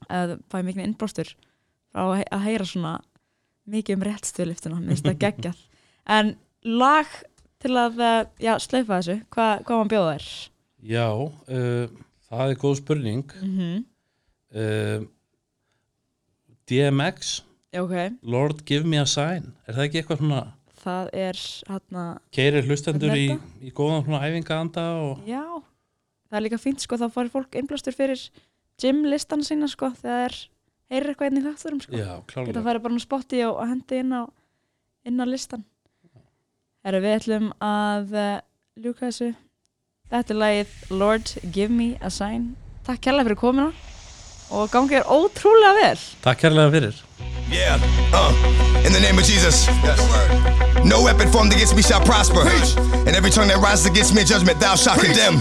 uh, 0.05 0.35
fæ 0.53 0.59
mikið 0.69 0.93
frá 1.01 1.25
að 2.05 2.13
he- 2.21 2.29
að 2.37 2.45
heyra 2.45 2.67
svona 2.69 2.93
mikið 3.69 3.97
um 3.97 4.05
réttstöðliftuna, 4.07 4.79
minnst 4.81 5.05
það 5.05 5.19
geggjað, 5.25 5.59
en 6.17 6.33
lag 6.65 7.11
til 7.61 7.75
að, 7.77 7.99
uh, 8.01 8.23
já, 8.41 8.55
slaufa 8.59 8.99
þessu, 8.99 9.19
Hva, 9.29 9.47
hvað 9.65 9.77
maður 9.77 9.91
bjóða 9.93 10.15
þér? 10.15 10.29
já, 10.81 11.07
uh, 11.57 11.85
það 12.29 12.53
er 12.53 12.61
góð 12.63 12.75
spurning. 12.81 13.35
Mm 13.41 13.57
-hmm. 13.57 13.83
uh, 14.55 15.07
DMX 16.65 17.43
Ok, 17.71 17.93
Lord 18.21 18.65
give 18.65 18.83
me 18.83 18.99
a 18.99 19.05
sign. 19.05 19.53
Er 19.67 19.73
það 19.75 19.85
ekki 19.85 20.01
eitthvað 20.01 20.17
svona 20.17 20.41
það 20.81 21.09
er 21.13 21.41
hérna, 21.69 22.05
keirir 22.33 22.67
hlustendur 22.67 23.13
í, 23.17 23.27
í 23.61 23.73
góðan 23.75 24.05
svona 24.05 24.23
æfingaanda 24.25 24.85
og 25.01 25.27
Já, 25.29 25.43
það 26.29 26.39
er 26.39 26.45
líka 26.47 26.61
fínt 26.61 26.83
sko, 26.83 26.97
þá 26.99 27.07
fari 27.13 27.33
fólk 27.33 27.57
einblástur 27.59 27.95
fyrir 27.95 28.23
gymlistan 28.81 29.45
sína 29.45 29.69
sko, 29.71 29.91
þegar 30.01 30.37
heyrir 30.91 31.13
eitthvað 31.13 31.31
inn 31.31 31.39
í 31.41 31.43
þátturum 31.47 31.81
sko. 31.83 31.95
já, 31.95 32.09
Geta 32.19 32.33
klálega 32.33 32.63
farið 32.67 32.83
bara 32.85 32.99
á 32.99 33.03
spotti 33.05 33.43
og, 33.47 33.53
og 33.61 33.69
hendi 33.71 34.01
inn 34.03 34.11
á, 34.15 34.23
inn 35.07 35.23
á 35.23 35.25
listan. 35.29 35.63
Herru, 36.85 36.99
við 37.03 37.15
ætlum 37.19 37.51
að 37.61 38.15
uh, 38.17 38.41
ljúka 38.81 39.07
þessu. 39.07 39.31
Þetta 40.11 40.33
er 40.33 40.39
lagið 40.41 40.71
Lord 40.91 41.31
Give 41.55 41.71
Me 41.71 41.93
a 42.01 42.09
Sign. 42.11 42.51
Takk 42.87 43.03
kærlega 43.05 43.29
fyrir 43.29 43.39
komina 43.39 43.69
og 44.51 44.67
gangi 44.73 44.97
er 44.99 45.05
ótrúlega 45.07 45.77
vel. 45.77 46.01
takk 46.25 46.41
kærlega 46.43 46.71
fyrir 46.73 46.97
Yeah, 47.51 47.75
uh, 48.15 48.31
in 48.87 48.91
the 48.93 48.99
name 48.99 49.17
of 49.19 49.25
Jesus. 49.27 49.67
No 50.85 51.03
weapon 51.03 51.27
formed 51.31 51.53
against 51.53 51.75
me 51.75 51.81
shall 51.81 51.99
prosper. 52.03 52.47
And 53.05 53.15
every 53.15 53.29
tongue 53.29 53.49
that 53.49 53.59
rises 53.59 53.85
against 53.85 54.15
me 54.15 54.21
in 54.21 54.27
judgment, 54.27 54.59
thou 54.59 54.75
shalt 54.75 54.99
condemn. 55.03 55.39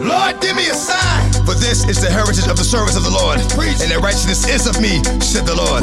Lord, 0.00 0.40
give 0.40 0.56
me 0.56 0.68
a 0.68 0.74
sign. 0.74 1.33
For 1.44 1.54
this 1.54 1.84
is 1.88 2.00
the 2.00 2.10
heritage 2.10 2.48
of 2.48 2.56
the 2.56 2.64
service 2.64 2.96
of 2.96 3.04
the 3.04 3.10
Lord. 3.10 3.38
And 3.38 3.90
that 3.90 4.00
righteousness 4.02 4.48
is 4.48 4.66
of 4.66 4.80
me, 4.80 5.02
said 5.20 5.44
the 5.46 5.54
Lord. 5.54 5.82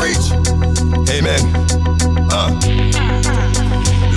Amen. 1.09 1.41
Uh, 2.31 2.59
Uh. 2.59 2.90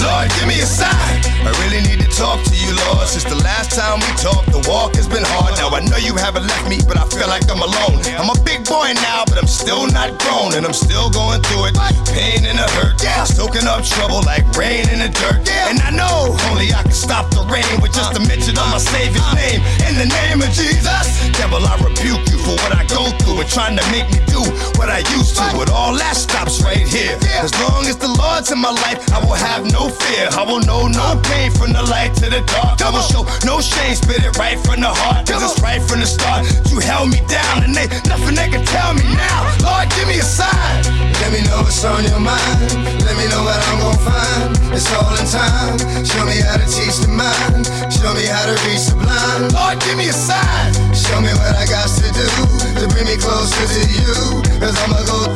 Lord, 0.05 0.29
give 0.37 0.49
me 0.49 0.61
a 0.61 0.69
sign. 0.69 1.25
I 1.45 1.51
really 1.65 1.81
need 1.85 2.01
to 2.05 2.11
talk 2.13 2.41
to 2.45 2.55
you, 2.55 2.77
Lord. 2.89 3.09
Since 3.09 3.25
the 3.25 3.41
last 3.41 3.73
time 3.73 4.01
we 4.05 4.11
talked, 4.21 4.53
the 4.53 4.61
walk 4.69 4.97
has 4.97 5.09
been 5.09 5.25
hard. 5.25 5.57
Now 5.57 5.73
I 5.73 5.81
know 5.81 5.97
you 5.97 6.15
haven't 6.17 6.47
left 6.47 6.69
me, 6.69 6.81
but 6.85 6.97
I 7.01 7.05
feel 7.09 7.29
like 7.29 7.49
I'm 7.49 7.61
alone. 7.61 8.05
I'm 8.21 8.29
a 8.29 8.39
big 8.45 8.65
boy 8.69 8.93
now, 9.01 9.25
but 9.25 9.41
I'm 9.41 9.49
still 9.49 9.89
not 9.89 10.13
grown, 10.21 10.53
and 10.57 10.65
I'm 10.69 10.77
still 10.77 11.09
going 11.09 11.41
through 11.49 11.73
it. 11.73 11.75
Pain 12.13 12.45
and 12.45 12.61
a 12.61 12.69
hurt, 12.77 13.01
yeah. 13.03 13.25
Soaking 13.25 13.65
up 13.65 13.85
trouble 13.85 14.21
like 14.29 14.45
rain 14.57 14.89
in 14.93 15.01
the 15.01 15.09
dirt. 15.09 15.41
And 15.73 15.81
I 15.81 15.91
know 15.91 16.37
only 16.53 16.73
I 16.73 16.85
can 16.85 16.97
stop 16.97 17.33
the 17.33 17.45
rain 17.49 17.81
with 17.81 17.93
just 17.97 18.17
a 18.17 18.23
mention 18.29 18.57
of 18.61 18.69
my 18.69 18.79
Savior's 18.79 19.25
name. 19.35 19.61
In 19.89 19.97
the 19.97 20.09
name 20.09 20.45
of 20.45 20.51
Jesus, 20.53 21.05
devil, 21.37 21.65
I 21.65 21.81
rebuke 21.81 22.25
you 22.29 22.39
for 22.45 22.55
what 22.61 22.77
I 22.77 22.85
go 22.93 23.09
through 23.25 23.41
and 23.41 23.49
trying 23.49 23.77
to 23.77 23.85
make 23.89 24.09
me 24.13 24.21
do 24.29 24.41
what 24.77 24.89
I 24.93 25.01
used 25.17 25.37
to. 25.41 25.45
But 25.57 25.73
all 25.73 25.97
that 25.97 26.17
stops 26.17 26.63
right 26.63 26.87
here. 26.87 27.17
As 27.41 27.53
long 27.65 27.89
as 27.89 27.97
the 27.97 28.09
Lord's 28.09 28.53
in 28.53 28.61
my 28.61 28.71
life, 28.71 29.01
I 29.13 29.19
will 29.25 29.39
have 29.39 29.65
no 29.73 29.89
fear. 30.03 30.29
I 30.33 30.43
will 30.43 30.61
know 30.67 30.89
no 30.89 31.21
pain 31.31 31.51
from 31.51 31.73
the 31.73 31.83
light 31.83 32.15
to 32.23 32.27
the 32.31 32.43
dark. 32.47 32.83
I 32.83 32.91
will 32.91 33.05
show 33.05 33.23
no 33.45 33.61
shame, 33.61 33.95
spit 33.95 34.25
it 34.25 34.37
right 34.39 34.59
from 34.65 34.81
the 34.81 34.91
heart. 34.91 35.27
Cause 35.27 35.43
it's 35.43 35.59
right 35.63 35.83
from 35.83 36.01
the 36.01 36.07
start. 36.07 36.47
You 36.71 36.81
held 36.81 37.11
me 37.11 37.21
down 37.27 37.65
and 37.65 37.75
they 37.75 37.87
nothing 38.09 38.35
they 38.35 38.49
can 38.49 38.65
tell 38.67 38.95
me 38.95 39.05
now. 39.15 39.41
Lord, 39.63 39.89
give 39.95 40.09
me 40.09 40.19
a 40.19 40.27
sign. 40.27 40.85
Let 41.23 41.31
me 41.33 41.41
know 41.47 41.63
what's 41.65 41.83
on 41.85 42.05
your 42.05 42.21
mind. 42.21 42.73
Let 43.07 43.15
me 43.17 43.27
know 43.31 43.43
what 43.45 43.59
I'm 43.71 43.79
gonna 43.81 44.07
find. 44.07 44.51
It's 44.75 44.89
all 44.93 45.15
in 45.17 45.27
time. 45.29 45.79
Show 46.05 46.25
me 46.27 46.41
how 46.43 46.57
to 46.59 46.67
teach 46.67 46.99
the 47.03 47.11
mind. 47.11 47.67
Show 47.91 48.13
me 48.15 48.27
how 48.27 48.47
to 48.47 48.57
reach 48.67 48.91
the 48.91 48.97
blind. 48.99 49.55
Lord, 49.55 49.79
give 49.81 49.97
me 49.97 50.09
a 50.09 50.17
sign. 50.17 50.75
Show 50.95 51.21
me 51.21 51.33
what 51.35 51.55
I 51.55 51.67
got 51.67 51.89
to 51.89 52.07
do 52.13 52.29
to 52.81 52.85
bring 52.91 53.07
me 53.07 53.17
closer 53.17 53.67
to 53.67 53.83
you. 53.89 54.43
Cause 54.59 54.75
I'ma 54.83 55.01
go 55.07 55.34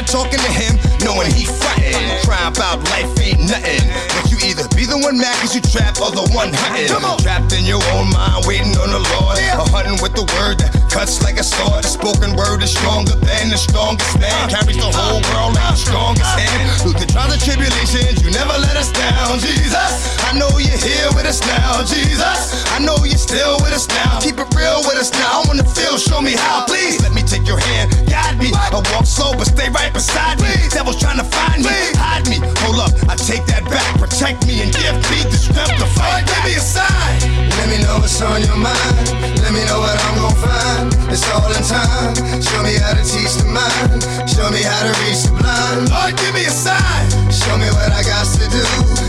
tired 0.00 0.30
of 0.30 0.30
talking 0.30 0.40
to 0.40 0.52
him, 0.52 0.76
knowing 1.04 1.30
he 1.32 1.44
frontin'. 1.44 2.24
Crying 2.24 2.52
about 2.52 2.82
life 2.90 3.08
ain't 3.20 3.40
nothing. 3.40 3.80
But 4.16 4.30
you 4.30 4.38
either 4.48 4.68
be 4.76 4.86
the 4.86 4.98
one 4.98 5.18
mad 5.18 5.36
cause 5.40 5.54
you 5.54 5.60
trapped 5.60 6.00
or 6.00 6.10
the 6.10 6.28
one 6.34 6.52
hunting. 6.52 6.88
Trapped 7.22 7.52
in 7.52 7.64
your 7.64 7.82
own 7.94 8.10
mind, 8.12 8.46
waiting 8.46 8.76
on 8.78 8.90
the 8.90 9.02
Lord. 9.16 9.38
Or 9.58 9.68
hunting 9.68 10.00
with 10.02 10.14
the 10.14 10.24
word 10.38 10.58
that 10.60 10.72
cuts 10.90 11.22
like 11.22 11.38
a 11.38 11.46
sword. 11.46 11.86
The 11.86 11.88
spoken 11.88 12.34
word 12.34 12.62
is 12.62 12.74
stronger 12.74 13.14
than 13.22 13.48
the 13.48 13.56
strongest 13.56 14.18
man. 14.18 14.50
Carries 14.50 14.76
the 14.76 14.90
whole 14.90 15.22
world 15.30 15.54
like 15.54 15.78
the 15.78 15.80
strongest 15.80 16.34
hand. 16.34 16.66
Through 16.82 16.98
the 16.98 17.06
trials 17.06 17.32
and 17.32 17.42
tribulations, 17.42 18.18
you 18.20 18.34
never 18.34 18.52
let 18.58 18.76
us 18.76 18.90
down, 18.90 19.38
Jesus. 19.38 20.18
I 20.26 20.34
know 20.34 20.50
you're 20.58 20.82
here 20.82 21.08
with 21.14 21.24
us 21.24 21.40
now, 21.46 21.86
Jesus. 21.86 22.66
I 22.74 22.82
know 22.82 22.98
you're 23.06 23.18
still 23.18 23.56
with 23.62 23.72
us 23.72 23.86
now. 23.88 24.18
Keep 24.20 24.42
it 24.42 24.50
real 24.58 24.82
with 24.84 24.98
us 24.98 25.14
now. 25.14 25.40
I 25.40 25.46
wanna 25.46 25.64
feel, 25.64 25.96
show 25.96 26.20
me 26.20 26.34
how. 26.34 26.66
Please 26.66 27.00
let 27.02 27.14
me 27.14 27.22
take 27.22 27.46
your 27.46 27.58
hand, 27.58 27.94
guide 28.10 28.36
me. 28.38 28.50
I 28.52 28.74
walk 28.74 29.06
slow, 29.06 29.32
but 29.38 29.46
stay 29.46 29.70
right 29.70 29.94
beside 29.94 30.42
me. 30.42 30.50
Devil's 30.74 30.98
trying 30.98 31.18
to 31.22 31.26
find 31.30 31.62
me, 31.62 31.78
hide 31.94 32.26
me. 32.26 32.42
Hold 32.66 32.82
up, 32.82 32.92
I 33.08 33.14
take 33.14 33.46
that 33.46 33.62
back. 33.70 33.86
Protect 33.98 34.46
me 34.46 34.62
and 34.62 34.74
give 34.74 34.98
me 35.10 35.22
the 35.30 35.38
strength 35.38 35.78
to 35.78 35.86
fight. 35.94 36.26
Give 36.26 36.42
me 36.44 36.54
a 36.58 36.62
sign. 36.62 37.18
Let 37.58 37.68
me 37.70 37.78
know 37.78 37.98
what's 38.02 38.20
on 38.22 38.42
your 38.42 38.56
mind. 38.56 39.30
Let 39.42 39.52
me 39.52 39.62
know 39.66 39.80
what 39.80 39.96
I'm 39.98 40.14
gonna 40.16 40.34
find 40.40 40.79
time, 40.80 41.10
it's 41.10 41.28
all 41.32 41.50
in 41.50 41.62
time. 41.64 42.14
Show 42.40 42.62
me 42.62 42.74
how 42.76 42.94
to 42.94 43.04
teach 43.04 43.34
the 43.36 43.46
mind, 43.46 44.02
show 44.28 44.48
me 44.50 44.62
how 44.62 44.82
to 44.82 44.92
reach 45.04 45.22
the 45.24 45.32
blind. 45.38 45.90
Lord, 45.90 46.16
give 46.16 46.34
me 46.34 46.44
a 46.44 46.50
sign. 46.50 47.10
Show 47.30 47.56
me 47.58 47.68
what 47.70 47.92
I 47.92 48.02
got 48.02 48.26
to 48.38 48.44
do 48.48 48.64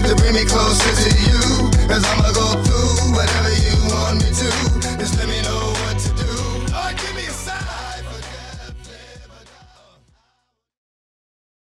to 0.07 0.15
bring 0.15 0.33
me 0.33 0.45
closer 0.45 0.91
to 1.03 1.09
you, 1.27 1.71
cause 1.87 2.03
I'ma 2.03 2.31
go 2.33 2.61
through. 2.63 2.80